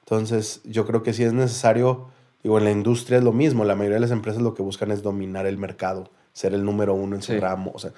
Entonces, 0.00 0.60
yo 0.64 0.86
creo 0.86 1.02
que 1.02 1.12
sí 1.12 1.22
es 1.22 1.32
necesario, 1.32 2.08
digo, 2.42 2.58
en 2.58 2.64
la 2.64 2.72
industria 2.72 3.18
es 3.18 3.24
lo 3.24 3.32
mismo. 3.32 3.64
La 3.64 3.76
mayoría 3.76 3.96
de 3.96 4.00
las 4.00 4.10
empresas 4.10 4.42
lo 4.42 4.54
que 4.54 4.62
buscan 4.62 4.90
es 4.90 5.02
dominar 5.02 5.46
el 5.46 5.58
mercado, 5.58 6.10
ser 6.32 6.54
el 6.54 6.64
número 6.64 6.94
uno 6.94 7.14
en 7.14 7.22
su 7.22 7.32
Sí. 7.32 7.38
ramo. 7.38 7.70
O 7.74 7.78
sea, 7.78 7.92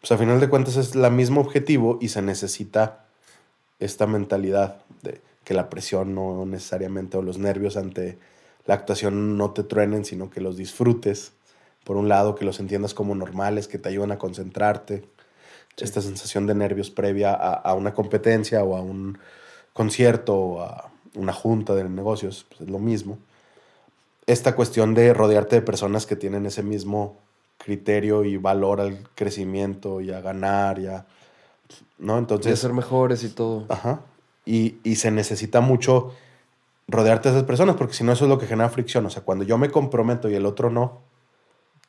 pues 0.00 0.10
a 0.12 0.18
final 0.18 0.40
de 0.40 0.48
cuentas 0.48 0.76
es 0.76 0.94
el 0.96 1.10
mismo 1.12 1.40
objetivo 1.40 1.98
y 2.00 2.08
se 2.08 2.22
necesita 2.22 3.04
esta 3.78 4.06
mentalidad 4.06 4.82
de 5.02 5.20
que 5.44 5.54
la 5.54 5.70
presión 5.70 6.14
no 6.14 6.44
necesariamente 6.46 7.16
o 7.16 7.22
los 7.22 7.38
nervios 7.38 7.76
ante 7.76 8.18
la 8.66 8.74
actuación 8.74 9.36
no 9.36 9.50
te 9.52 9.62
truenen, 9.62 10.04
sino 10.04 10.30
que 10.30 10.40
los 10.40 10.56
disfrutes, 10.56 11.32
por 11.84 11.96
un 11.96 12.08
lado, 12.08 12.34
que 12.34 12.44
los 12.46 12.60
entiendas 12.60 12.94
como 12.94 13.14
normales, 13.14 13.68
que 13.68 13.78
te 13.78 13.90
ayudan 13.90 14.12
a 14.12 14.18
concentrarte. 14.18 15.04
Esta 15.76 16.00
sensación 16.00 16.46
de 16.46 16.54
nervios 16.54 16.90
previa 16.90 17.34
a, 17.34 17.52
a 17.52 17.74
una 17.74 17.92
competencia 17.92 18.64
o 18.64 18.76
a 18.76 18.80
un 18.80 19.18
concierto 19.74 20.36
o 20.36 20.60
a 20.62 20.90
una 21.14 21.32
junta 21.32 21.74
de 21.74 21.84
negocios, 21.84 22.46
pues 22.48 22.62
es 22.62 22.70
lo 22.70 22.78
mismo. 22.78 23.18
Esta 24.26 24.56
cuestión 24.56 24.94
de 24.94 25.12
rodearte 25.12 25.56
de 25.56 25.62
personas 25.62 26.06
que 26.06 26.16
tienen 26.16 26.46
ese 26.46 26.62
mismo 26.62 27.16
criterio 27.58 28.24
y 28.24 28.36
valor 28.36 28.80
al 28.80 28.98
crecimiento 29.14 30.00
y 30.00 30.10
a 30.12 30.20
ganar, 30.20 30.80
ya, 30.80 31.06
¿no? 31.98 32.14
Y 32.14 32.16
a 32.16 32.20
Entonces, 32.20 32.60
ser 32.60 32.72
mejores 32.72 33.22
y 33.24 33.28
todo. 33.28 33.64
ajá. 33.68 34.00
Y, 34.46 34.76
y 34.84 34.96
se 34.96 35.10
necesita 35.10 35.60
mucho 35.60 36.12
rodearte 36.88 37.30
de 37.30 37.36
esas 37.36 37.46
personas, 37.46 37.76
porque 37.76 37.94
si 37.94 38.04
no, 38.04 38.12
eso 38.12 38.24
es 38.24 38.28
lo 38.28 38.38
que 38.38 38.46
genera 38.46 38.68
fricción. 38.68 39.06
O 39.06 39.10
sea, 39.10 39.22
cuando 39.22 39.44
yo 39.44 39.56
me 39.58 39.70
comprometo 39.70 40.28
y 40.28 40.34
el 40.34 40.46
otro 40.46 40.70
no, 40.70 41.00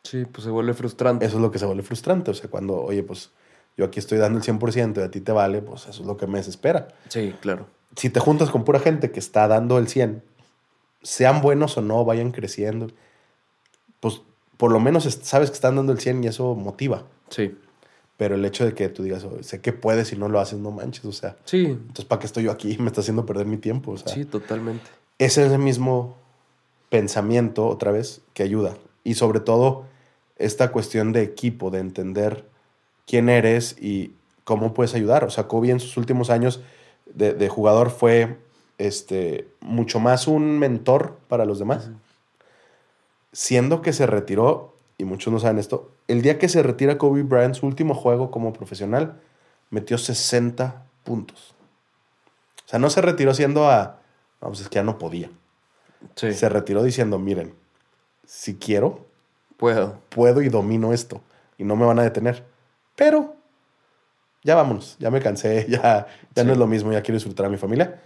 Sí, 0.03 0.23
pues 0.25 0.43
se 0.45 0.51
vuelve 0.51 0.73
frustrante. 0.75 1.25
eso 1.25 1.37
es 1.37 1.41
lo 1.41 1.49
que 1.51 1.57
se 1.59 1.65
vuelve 1.65 1.81
frustrante. 1.83 2.29
O 2.31 2.33
sea, 2.35 2.49
cuando, 2.49 2.75
oye, 2.79 3.01
pues 3.01 3.31
yo 3.75 3.85
aquí 3.85 3.99
estoy 3.99 4.19
dando 4.19 4.37
el 4.37 4.43
100% 4.43 4.97
y 5.01 5.03
a 5.03 5.09
ti 5.09 5.19
te 5.19 5.31
vale, 5.31 5.61
pues 5.63 5.87
eso 5.87 6.01
es 6.01 6.07
lo 6.07 6.15
que 6.15 6.27
me 6.27 6.37
desespera. 6.37 6.87
Sí, 7.09 7.33
claro. 7.41 7.65
si 7.95 8.09
te 8.11 8.19
juntas 8.19 8.49
con 8.51 8.63
pura 8.65 8.79
gente 8.79 9.09
que 9.11 9.19
está 9.19 9.47
dando 9.47 9.77
el 9.79 9.87
100, 9.87 10.23
sean 11.01 11.41
buenos 11.41 11.77
o 11.77 11.81
no, 11.81 12.05
vayan 12.05 12.31
creciendo, 12.31 12.87
pues 13.99 14.21
por 14.57 14.71
lo 14.71 14.79
menos 14.79 15.05
es- 15.05 15.19
sabes 15.23 15.49
que 15.49 15.55
están 15.55 15.75
dando 15.75 15.91
el 15.91 15.99
100 15.99 16.23
y 16.23 16.27
eso 16.27 16.55
motiva. 16.55 17.03
Sí. 17.29 17.57
Pero 18.17 18.35
el 18.35 18.45
hecho 18.45 18.65
de 18.65 18.73
que 18.73 18.87
tú 18.89 19.03
digas, 19.03 19.23
"Oh, 19.25 19.41
sé 19.43 19.59
que 19.61 19.73
puedes 19.73 20.13
y 20.13 20.15
no 20.15 20.29
lo 20.29 20.39
haces, 20.39 20.57
no 20.59 20.71
manches, 20.71 21.03
o 21.05 21.11
sea, 21.11 21.35
Sí. 21.45 21.65
entonces 21.65 22.05
¿para 22.05 22.19
qué 22.19 22.25
estoy 22.27 22.43
yo 22.45 22.51
aquí? 22.51 22.77
Me 22.79 22.87
está 22.87 23.01
haciendo 23.01 23.25
perder 23.25 23.45
mi 23.45 23.57
tiempo, 23.57 23.91
o 23.91 23.97
sea. 23.97 24.13
Sí, 24.13 24.23
totalmente. 24.25 24.85
Es 25.19 25.37
ese 25.37 25.57
mismo 25.57 26.15
pensamiento, 26.89 27.67
otra 27.67 27.91
vez, 27.91 28.21
que 28.33 28.43
ayuda. 28.43 28.75
Y 29.03 29.15
sobre 29.15 29.39
todo, 29.39 29.85
esta 30.37 30.71
cuestión 30.71 31.11
de 31.13 31.23
equipo, 31.23 31.71
de 31.71 31.79
entender 31.79 32.45
quién 33.07 33.29
eres 33.29 33.75
y 33.81 34.13
cómo 34.43 34.73
puedes 34.73 34.93
ayudar. 34.95 35.23
O 35.23 35.29
sea, 35.29 35.47
Kobe 35.47 35.69
en 35.71 35.79
sus 35.79 35.97
últimos 35.97 36.29
años 36.29 36.61
de, 37.13 37.33
de 37.33 37.49
jugador 37.49 37.89
fue 37.89 38.37
este, 38.77 39.47
mucho 39.61 39.99
más 39.99 40.27
un 40.27 40.59
mentor 40.59 41.17
para 41.27 41.45
los 41.45 41.59
demás. 41.59 41.89
Siendo 43.31 43.81
que 43.81 43.93
se 43.93 44.05
retiró, 44.05 44.74
y 44.97 45.03
muchos 45.05 45.31
no 45.33 45.39
saben 45.39 45.57
esto, 45.57 45.91
el 46.07 46.21
día 46.21 46.37
que 46.39 46.47
se 46.49 46.63
retira 46.63 46.97
Kobe 46.97 47.23
Bryant, 47.23 47.55
su 47.55 47.65
último 47.65 47.93
juego 47.93 48.31
como 48.31 48.53
profesional, 48.53 49.19
metió 49.69 49.97
60 49.97 50.85
puntos. 51.03 51.53
O 52.65 52.69
sea, 52.69 52.79
no 52.79 52.89
se 52.89 53.01
retiró 53.01 53.33
siendo 53.33 53.69
a... 53.69 53.99
Vamos, 54.41 54.59
es 54.61 54.69
que 54.69 54.75
ya 54.75 54.83
no 54.83 54.97
podía. 54.97 55.29
Sí. 56.15 56.33
Se 56.33 56.49
retiró 56.49 56.83
diciendo, 56.83 57.19
miren, 57.19 57.53
si 58.25 58.55
quiero, 58.55 59.05
Puedo. 59.57 59.99
puedo 60.09 60.41
y 60.41 60.49
domino 60.49 60.91
esto 60.93 61.21
y 61.57 61.63
no 61.63 61.75
me 61.75 61.85
van 61.85 61.99
a 61.99 62.03
detener. 62.03 62.43
Pero 62.95 63.35
ya 64.43 64.55
vámonos, 64.55 64.97
ya 64.99 65.09
me 65.11 65.21
cansé, 65.21 65.65
ya, 65.69 66.07
ya 66.35 66.41
Sí. 66.41 66.45
no 66.45 66.51
es 66.53 66.57
lo 66.57 66.67
mismo, 66.67 66.91
ya 66.91 67.01
quiero 67.01 67.15
disfrutar 67.15 67.45
a 67.45 67.49
mi 67.49 67.57
familia. 67.57 68.01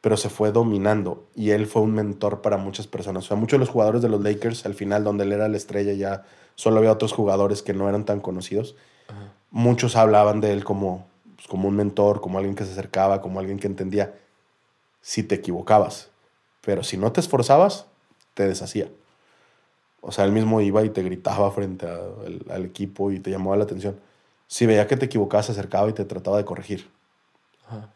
Pero 0.00 0.16
se 0.16 0.30
fue 0.30 0.50
dominando 0.50 1.26
y 1.34 1.50
él 1.50 1.66
fue 1.66 1.82
un 1.82 1.92
mentor 1.92 2.40
para 2.40 2.56
muchas 2.56 2.86
personas. 2.86 3.24
O 3.24 3.28
sea, 3.28 3.36
muchos 3.36 3.58
de 3.58 3.66
los 3.66 3.68
jugadores 3.68 4.00
de 4.00 4.08
los 4.08 4.22
Lakers, 4.22 4.64
al 4.64 4.74
final, 4.74 5.04
donde 5.04 5.24
él 5.24 5.32
era 5.32 5.48
la 5.48 5.56
estrella, 5.58 5.92
ya 5.92 6.24
solo 6.54 6.78
había 6.78 6.92
otros 6.92 7.12
jugadores 7.12 7.62
que 7.62 7.74
no 7.74 7.88
eran 7.88 8.04
tan 8.04 8.20
conocidos. 8.20 8.76
Ajá. 9.08 9.32
Muchos 9.50 9.96
hablaban 9.96 10.40
de 10.40 10.52
él 10.52 10.64
como, 10.64 11.06
pues, 11.36 11.46
como 11.48 11.68
un 11.68 11.76
mentor, 11.76 12.20
como 12.22 12.38
alguien 12.38 12.54
que 12.54 12.64
se 12.64 12.72
acercaba, 12.72 13.20
como 13.20 13.40
alguien 13.40 13.58
que 13.58 13.66
entendía 13.66 14.14
si 15.02 15.22
te 15.22 15.34
equivocabas. 15.34 16.08
Pero 16.62 16.82
si 16.82 16.96
no 16.96 17.12
te 17.12 17.20
esforzabas, 17.20 17.86
te 18.34 18.46
deshacía. 18.48 18.88
O 20.02 20.12
sea, 20.12 20.24
él 20.24 20.32
mismo 20.32 20.62
iba 20.62 20.82
y 20.82 20.88
te 20.88 21.02
gritaba 21.02 21.50
frente 21.50 21.86
a- 21.86 21.94
al, 22.26 22.44
al 22.50 22.64
equipo 22.64 23.10
y 23.10 23.20
te 23.20 23.30
llamaba 23.30 23.56
la 23.58 23.64
atención. 23.64 24.00
Si 24.46 24.64
veía 24.64 24.86
que 24.86 24.96
te 24.96 25.06
equivocabas, 25.06 25.46
se 25.46 25.52
acercaba 25.52 25.88
y 25.90 25.92
te 25.92 26.06
trataba 26.06 26.38
de 26.38 26.44
corregir. 26.46 26.88
Ajá. 27.68 27.88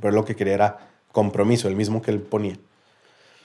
Pero 0.00 0.12
lo 0.12 0.24
que 0.24 0.34
quería 0.34 0.54
era 0.54 0.78
compromiso, 1.16 1.66
el 1.66 1.76
mismo 1.76 2.02
que 2.02 2.10
él 2.10 2.20
ponía. 2.20 2.58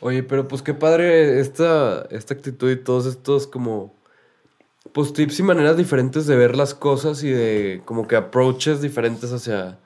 Oye, 0.01 0.23
pero 0.23 0.45
pues 0.45 0.61
qué 0.61 0.73
padre 0.73 1.39
esta, 1.39 2.05
esta 2.09 2.33
actitud 2.33 2.69
y 2.69 2.75
todos 2.75 3.05
estos 3.05 3.47
como 3.47 3.93
pues 4.91 5.13
tips 5.13 5.39
y 5.39 5.43
maneras 5.43 5.77
diferentes 5.77 6.27
de 6.27 6.35
ver 6.35 6.57
las 6.57 6.73
cosas 6.73 7.23
y 7.23 7.29
de 7.29 7.81
como 7.85 8.09
que 8.09 8.17
approaches 8.17 8.81
diferentes 8.81 9.31
hacia 9.31 9.79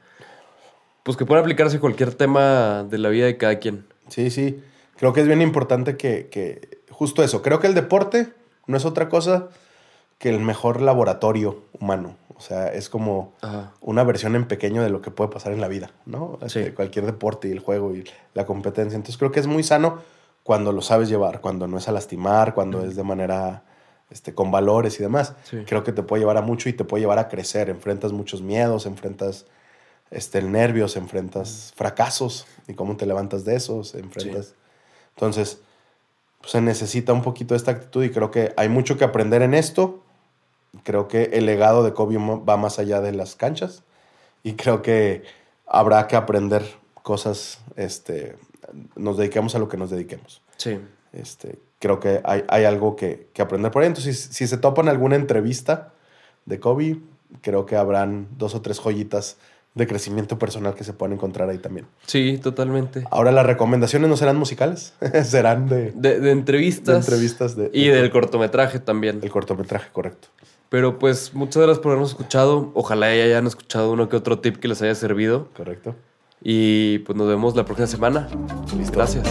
pues 1.04 1.16
que 1.16 1.28
pueden 1.28 1.44
aplicarse 1.44 1.78
a 1.78 1.80
cualquier 1.80 2.16
tema 2.16 2.84
de 2.90 2.98
la 2.98 3.10
vida 3.10 3.28
de 3.28 3.38
cada 3.38 3.60
quien. 3.60 3.86
Sí, 4.08 4.32
sí. 4.32 4.64
Creo 4.98 5.14
que 5.14 5.22
es 5.22 5.28
bien 5.28 5.44
importante 5.44 5.96
que, 5.96 6.28
que 6.32 6.80
justo 6.90 7.22
eso. 7.22 7.44
Creo 7.44 7.60
que 7.60 7.68
el 7.68 7.76
deporte 7.76 8.30
no 8.66 8.78
es 8.78 8.86
otra 8.86 9.10
cosa 9.10 9.50
que 10.18 10.30
el 10.30 10.40
mejor 10.40 10.82
laboratorio 10.82 11.62
humano. 11.80 12.18
O 12.38 12.42
sea, 12.42 12.68
es 12.68 12.90
como 12.90 13.34
Ajá. 13.42 13.72
una 13.82 14.04
versión 14.04 14.36
en 14.36 14.46
pequeño 14.46 14.84
de 14.84 14.90
lo 14.90 15.02
que 15.02 15.10
puede 15.12 15.30
pasar 15.32 15.54
en 15.54 15.62
la 15.62 15.68
vida, 15.68 15.92
¿no? 16.06 16.38
Este, 16.42 16.66
Sí. 16.66 16.72
Cualquier 16.72 17.06
deporte 17.06 17.48
y 17.48 17.52
el 17.52 17.60
juego 17.60 17.96
y 17.96 18.04
la 18.34 18.46
competencia. 18.46 18.96
Entonces 18.96 19.18
creo 19.18 19.32
que 19.32 19.40
es 19.40 19.48
muy 19.48 19.64
sano 19.64 20.00
cuando 20.44 20.72
lo 20.72 20.82
sabes 20.82 21.10
llevar, 21.10 21.42
cuando 21.42 21.68
no 21.68 21.78
es 21.78 21.88
a 21.88 21.92
lastimar, 21.92 22.54
cuando 22.54 22.86
es 22.86 22.96
de 22.96 23.04
manera 23.04 23.64
este, 24.10 24.36
con 24.36 24.52
valores 24.52 25.00
y 25.00 25.04
demás. 25.04 25.34
Sí. 25.44 25.64
Creo 25.66 25.84
que 25.84 25.92
te 25.92 26.04
puede 26.04 26.22
llevar 26.22 26.38
a 26.38 26.42
mucho 26.42 26.70
y 26.70 26.74
te 26.74 26.84
puede 26.84 27.02
llevar 27.02 27.20
a 27.20 27.28
crecer. 27.30 27.70
Enfrentas 27.70 28.12
muchos 28.12 28.42
miedos, 28.42 28.86
enfrentas 28.86 29.46
este, 30.12 30.42
nervios, 30.42 30.98
enfrentas 30.98 31.74
fracasos 31.76 32.46
y 32.68 32.74
cómo 32.74 32.96
te 32.98 33.06
levantas 33.06 33.44
de 33.46 33.56
esos, 33.56 33.96
enfrentas. 33.96 34.54
Entonces, 35.16 35.62
pues, 36.40 36.52
se 36.52 36.62
necesita 36.62 37.12
un 37.14 37.22
poquito 37.24 37.54
de 37.54 37.58
esta 37.58 37.72
actitud 37.72 38.04
y 38.04 38.12
creo 38.12 38.30
que 38.30 38.54
hay 38.58 38.70
mucho 38.70 38.98
que 38.98 39.04
aprender 39.04 39.42
en 39.42 39.54
esto. 39.54 40.04
Creo 40.84 41.08
que 41.08 41.24
el 41.34 41.46
legado 41.46 41.84
de 41.84 41.94
Kobe 41.94 42.18
va 42.18 42.58
más 42.58 42.80
allá 42.80 43.02
de 43.02 43.12
las 43.12 43.36
canchas 43.36 43.84
y 44.44 44.54
creo 44.54 44.82
que 44.82 45.24
habrá 45.68 46.08
que 46.08 46.16
aprender 46.16 46.64
cosas, 47.04 47.60
este, 47.76 48.36
nos 48.96 49.18
dediquemos 49.18 49.56
a 49.56 49.60
lo 49.60 49.68
que 49.70 49.78
nos 49.78 49.90
dediquemos. 49.90 50.42
Sí. 50.58 50.80
Este, 51.14 51.60
creo 51.80 52.00
que 52.00 52.22
hay, 52.24 52.44
hay 52.48 52.66
algo 52.66 52.96
que, 52.96 53.30
que 53.34 53.42
aprender 53.42 53.72
por 53.72 53.82
ahí. 53.82 53.88
Entonces, 53.88 54.20
si, 54.20 54.34
si 54.34 54.48
se 54.48 54.58
topan 54.58 54.90
alguna 54.90 55.16
entrevista 55.16 55.94
de 56.46 56.60
Kobe, 56.60 56.98
creo 57.42 57.66
que 57.66 57.76
habrán 57.76 58.28
dos 58.38 58.54
o 58.56 58.62
tres 58.62 58.80
joyitas 58.80 59.38
de 59.76 59.88
crecimiento 59.88 60.40
personal 60.40 60.74
que 60.74 60.84
se 60.86 60.94
pueden 60.94 61.14
encontrar 61.14 61.50
ahí 61.50 61.58
también. 61.58 61.86
Sí, 62.06 62.38
totalmente. 62.42 63.04
Ahora 63.12 63.32
las 63.34 63.46
recomendaciones 63.46 64.10
no 64.10 64.16
serán 64.16 64.38
musicales, 64.38 64.94
serán 65.26 65.68
de, 65.68 65.92
De, 65.92 66.20
de 66.22 66.32
entrevistas. 66.32 66.94
de 66.94 67.00
entrevistas 67.00 67.56
de, 67.58 67.70
Y 67.74 67.88
de- 67.90 67.96
del 68.02 68.10
cortometraje 68.12 68.80
también. 68.80 69.20
el 69.22 69.30
cortometraje, 69.30 69.90
correcto. 69.92 70.30
Pero 70.70 71.00
pues 71.00 71.34
muchas 71.34 71.64
gracias 71.64 71.80
por 71.80 71.92
habernos 71.92 72.12
escuchado. 72.12 72.72
Ojalá 72.74 73.16
ya 73.16 73.24
hayan 73.24 73.48
escuchado 73.48 73.92
uno 73.92 74.10
que 74.10 74.16
otro 74.16 74.40
tip 74.40 74.58
que 74.58 74.68
les 74.68 74.82
haya 74.82 74.96
servido. 74.96 75.50
Correcto. 75.56 75.96
Y 76.42 77.00
pues 77.00 77.18
nos 77.18 77.28
vemos 77.28 77.56
la 77.56 77.66
próxima 77.66 77.88
semana. 77.88 78.28
Listo. 78.78 78.94
Gracias. 78.94 79.26